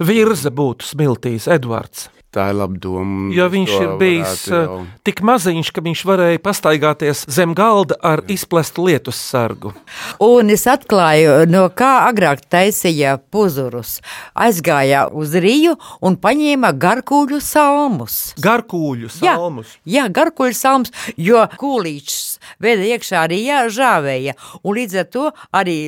Virza 0.00 0.52
būtu 0.52 0.88
smiltīs, 0.88 1.48
Edvards. 1.48 2.10
Tā 2.36 2.50
ir 2.52 2.56
laba 2.58 2.76
doma. 2.76 3.30
Jo 3.32 3.46
viņš 3.48 3.70
ir 3.80 3.92
bijis 4.00 4.42
jau- 4.50 4.80
uh, 4.82 4.86
tik 5.08 5.22
maziņš, 5.24 5.70
ka 5.72 5.80
viņš 5.80 6.02
varēja 6.04 6.40
pastaigāties 6.44 7.22
zem 7.32 7.54
galda 7.56 7.96
ar 8.04 8.20
izplestu 8.28 8.84
lietus 8.84 9.16
sargu. 9.16 9.72
Un 10.20 10.50
es 10.52 10.66
atklāju, 10.68 11.46
no 11.48 11.62
kā 11.72 12.04
agrāk 12.10 12.42
taisīja 12.52 13.14
puzurus. 13.32 14.02
Aizgāja 14.36 15.06
uz 15.16 15.32
Rīju 15.32 15.78
un 16.04 16.18
paņēma 16.20 16.74
garkūļu 16.76 17.40
salmus. 17.40 18.34
Garkūļu 18.44 19.08
salmus? 19.08 19.72
Jā, 19.86 20.04
jā 20.04 20.12
garkūļu 20.12 20.54
salmus, 20.60 20.92
jo 21.16 21.40
kūlīčs 21.56 22.36
veda 22.60 22.84
iekšā 22.92 23.24
Rījā 23.32 23.64
žāvēja. 23.72 24.36
Un 24.62 24.76
līdz 24.76 24.98
ar 25.00 25.08
to 25.08 25.24
arī 25.56 25.78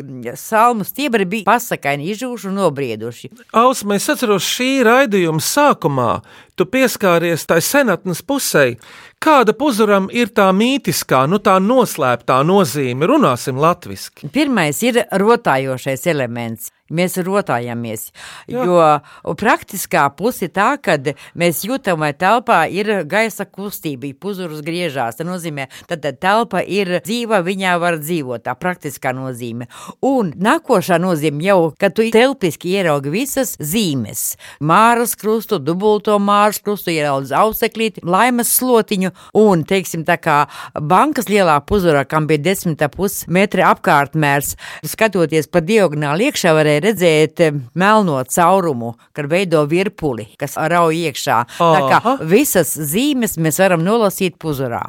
salmu 0.41 0.89
stiebri 0.89 1.29
bija 1.29 1.45
pasakaini, 1.45 2.09
izžūši 2.15 2.49
un 2.49 2.59
nobrieduši. 2.63 3.31
Ausma, 3.53 4.01
es 4.01 4.09
atceros 4.09 4.49
šī 4.49 4.79
raidījuma 4.89 5.45
sākumā. 5.45 6.23
Tu 6.57 6.67
pieskāries 6.67 7.47
tai 7.47 7.61
senatnes 7.63 8.23
pusē. 8.27 8.73
Kāda 9.19 9.51
puzuram 9.59 10.07
ir 10.15 10.31
tā 10.31 10.47
mītiskā, 10.55 11.25
nu 11.27 11.41
tā 11.43 11.57
noslēptā 11.59 12.39
nozīme? 12.47 13.09
Runāsim 13.11 13.59
latviešu. 13.59 14.31
Pirmais 14.31 14.79
ir 14.87 15.03
rotājošais 15.11 16.07
elements. 16.15 16.71
Mēs 16.89 17.19
rotājamies. 17.21 18.07
Jā. 18.49 18.63
Jo 18.65 19.35
praktiskā 19.37 20.07
puse 20.17 20.47
ir 20.47 20.53
tā, 20.57 20.71
ka 20.81 20.97
mēs 21.37 21.61
jūtam, 21.67 22.01
vai 22.01 22.15
telpā 22.17 22.63
ir 22.73 23.03
gaisa 23.09 23.45
kustība, 23.45 24.09
puzurus 24.17 24.63
griežās. 24.65 25.19
Tas 25.19 25.29
nozīmē, 25.29 25.67
ka 25.85 25.99
telpa 26.01 26.63
ir 26.65 27.03
dzīva, 27.05 27.43
viņā 27.45 27.75
var 27.83 27.99
dzīvot. 28.01 28.47
Tā 28.47 28.55
praktiskā 28.57 29.13
nozīme. 29.13 29.69
Un 30.01 30.33
nākošā 30.33 30.97
nozīme 31.03 31.45
jau, 31.45 31.59
ka 31.77 31.91
tu 31.93 32.09
telpiski 32.15 32.73
ieraugi 32.79 33.13
visas 33.13 33.59
zīmes. 33.61 34.39
Māras 34.65 35.13
krustu, 35.19 35.61
dubulto 35.61 36.17
māras 36.17 36.63
krustu, 36.65 36.95
ieraudz 36.95 37.35
auseklīti, 37.37 38.07
laimes 38.09 38.55
slotiņu 38.57 39.08
un, 39.39 39.65
teiksim, 39.69 40.05
tā 40.09 40.19
kā 40.23 40.39
bankas 40.75 41.29
lielā 41.31 41.59
puzurā, 41.67 42.05
kam 42.09 42.29
bija 42.31 42.45
desmit 42.51 42.83
pus 42.95 43.25
metri 43.29 43.65
apkārtmērs, 43.67 44.55
skatoties 44.87 45.51
pa 45.53 45.63
diagonāli 45.65 46.29
iekšā 46.29 46.55
varēja 46.57 46.85
redzēt 46.89 47.45
eh, 47.45 47.59
melno 47.79 48.21
caurumu, 48.29 48.95
kad 49.17 49.31
veido 49.31 49.65
virpuli, 49.69 50.29
kas 50.41 50.57
rauj 50.59 51.03
iekšā. 51.09 51.43
Tā 51.59 51.83
kā 51.91 52.17
visas 52.29 52.75
zīmes 52.77 53.39
mēs 53.41 53.61
varam 53.63 53.85
nolasīt 53.87 54.39
puzurā. 54.41 54.85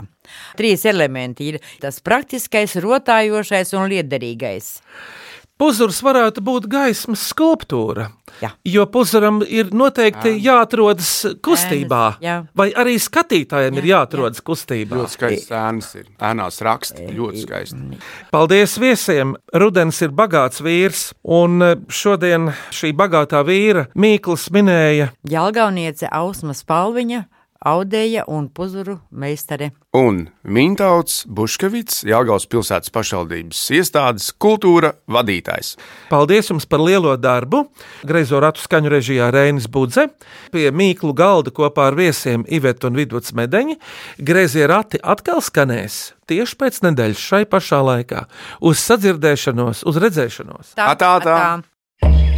Trīs 0.57 0.85
elementi 0.89 1.53
ir 1.53 1.59
tas 1.81 1.99
praktiskais, 2.05 2.77
rotājošais 2.83 3.73
un 3.77 3.89
liederīgais. 3.89 4.75
Puzurs 5.59 5.97
varētu 5.99 6.39
būt 6.39 6.69
gaismas 6.71 7.25
skulptūra. 7.33 8.05
Jā. 8.39 8.53
Jo 8.63 8.85
puzuram 8.87 9.41
ir 9.43 9.73
noteikti 9.75 10.31
jā. 10.37 10.53
jāatrodas 10.53 11.09
kustībā. 11.43 12.03
Jā. 12.23 12.37
Vai 12.55 12.69
arī 12.71 12.93
skatītājiem 13.01 13.75
jā, 13.75 13.81
ir 13.81 13.87
jāatrodas 13.89 14.39
jā. 14.39 14.45
kustībā. 14.47 15.01
Ļoti 15.01 15.15
skaists 15.17 15.51
ēnas 15.59 15.89
ir. 15.99 16.05
Ēnās 16.29 16.61
raksti 16.63 17.09
ļoti 17.17 17.43
skaisti. 17.43 17.99
Paldies 18.31 18.77
viesiem! 18.79 19.35
Rudens 19.59 19.99
ir 20.05 20.13
bagāts 20.15 20.63
vīrs, 20.63 21.09
un 21.27 21.59
e, 21.65 21.73
šodien 21.91 22.53
šī 22.71 22.93
bagātā 22.95 23.41
vīra 23.43 23.89
Mīkls 23.99 24.47
minēja 24.55 25.11
Jelgauniece 25.27 26.07
Ausma 26.07 26.55
Spalviņa 26.55 27.25
audēja 27.65 28.23
un 28.31 28.47
puzuru 28.49 28.99
meistare. 29.11 29.71
Un 29.95 30.27
Mintauts 30.43 31.23
Buškevits, 31.27 32.03
Jāgaus 32.07 32.45
pilsētas 32.49 32.91
pašvaldības 32.93 33.61
iestādes 33.75 34.29
kultūra 34.39 34.93
vadītājs. 35.11 35.73
Paldies 36.11 36.51
jums 36.51 36.67
par 36.69 36.83
lielo 36.83 37.15
darbu! 37.19 37.65
Greizo 38.07 38.39
ratu 38.43 38.63
skaņu 38.63 38.93
režijā 38.93 39.31
Reinis 39.33 39.67
Budze, 39.71 40.07
pie 40.53 40.69
Mīklu 40.71 41.11
galda 41.17 41.51
kopā 41.55 41.89
ar 41.89 41.99
viesiem 41.99 42.45
Ivetu 42.47 42.91
un 42.91 42.99
Vidvuds 42.99 43.35
Medeņi. 43.35 43.79
Greizie 44.23 44.69
rati 44.69 45.01
atkal 45.03 45.43
skanēs 45.43 46.13
tieši 46.29 46.59
pēc 46.61 46.83
nedēļas 46.85 47.25
šai 47.31 47.43
pašā 47.49 47.81
laikā. 47.81 48.27
Uz 48.61 48.85
sadzirdēšanos, 48.85 49.83
uz 49.89 50.01
redzēšanos! 50.05 50.75
Tā, 50.77 50.93
tā, 50.93 51.17
tā. 51.25 51.35
tā. 51.35 52.28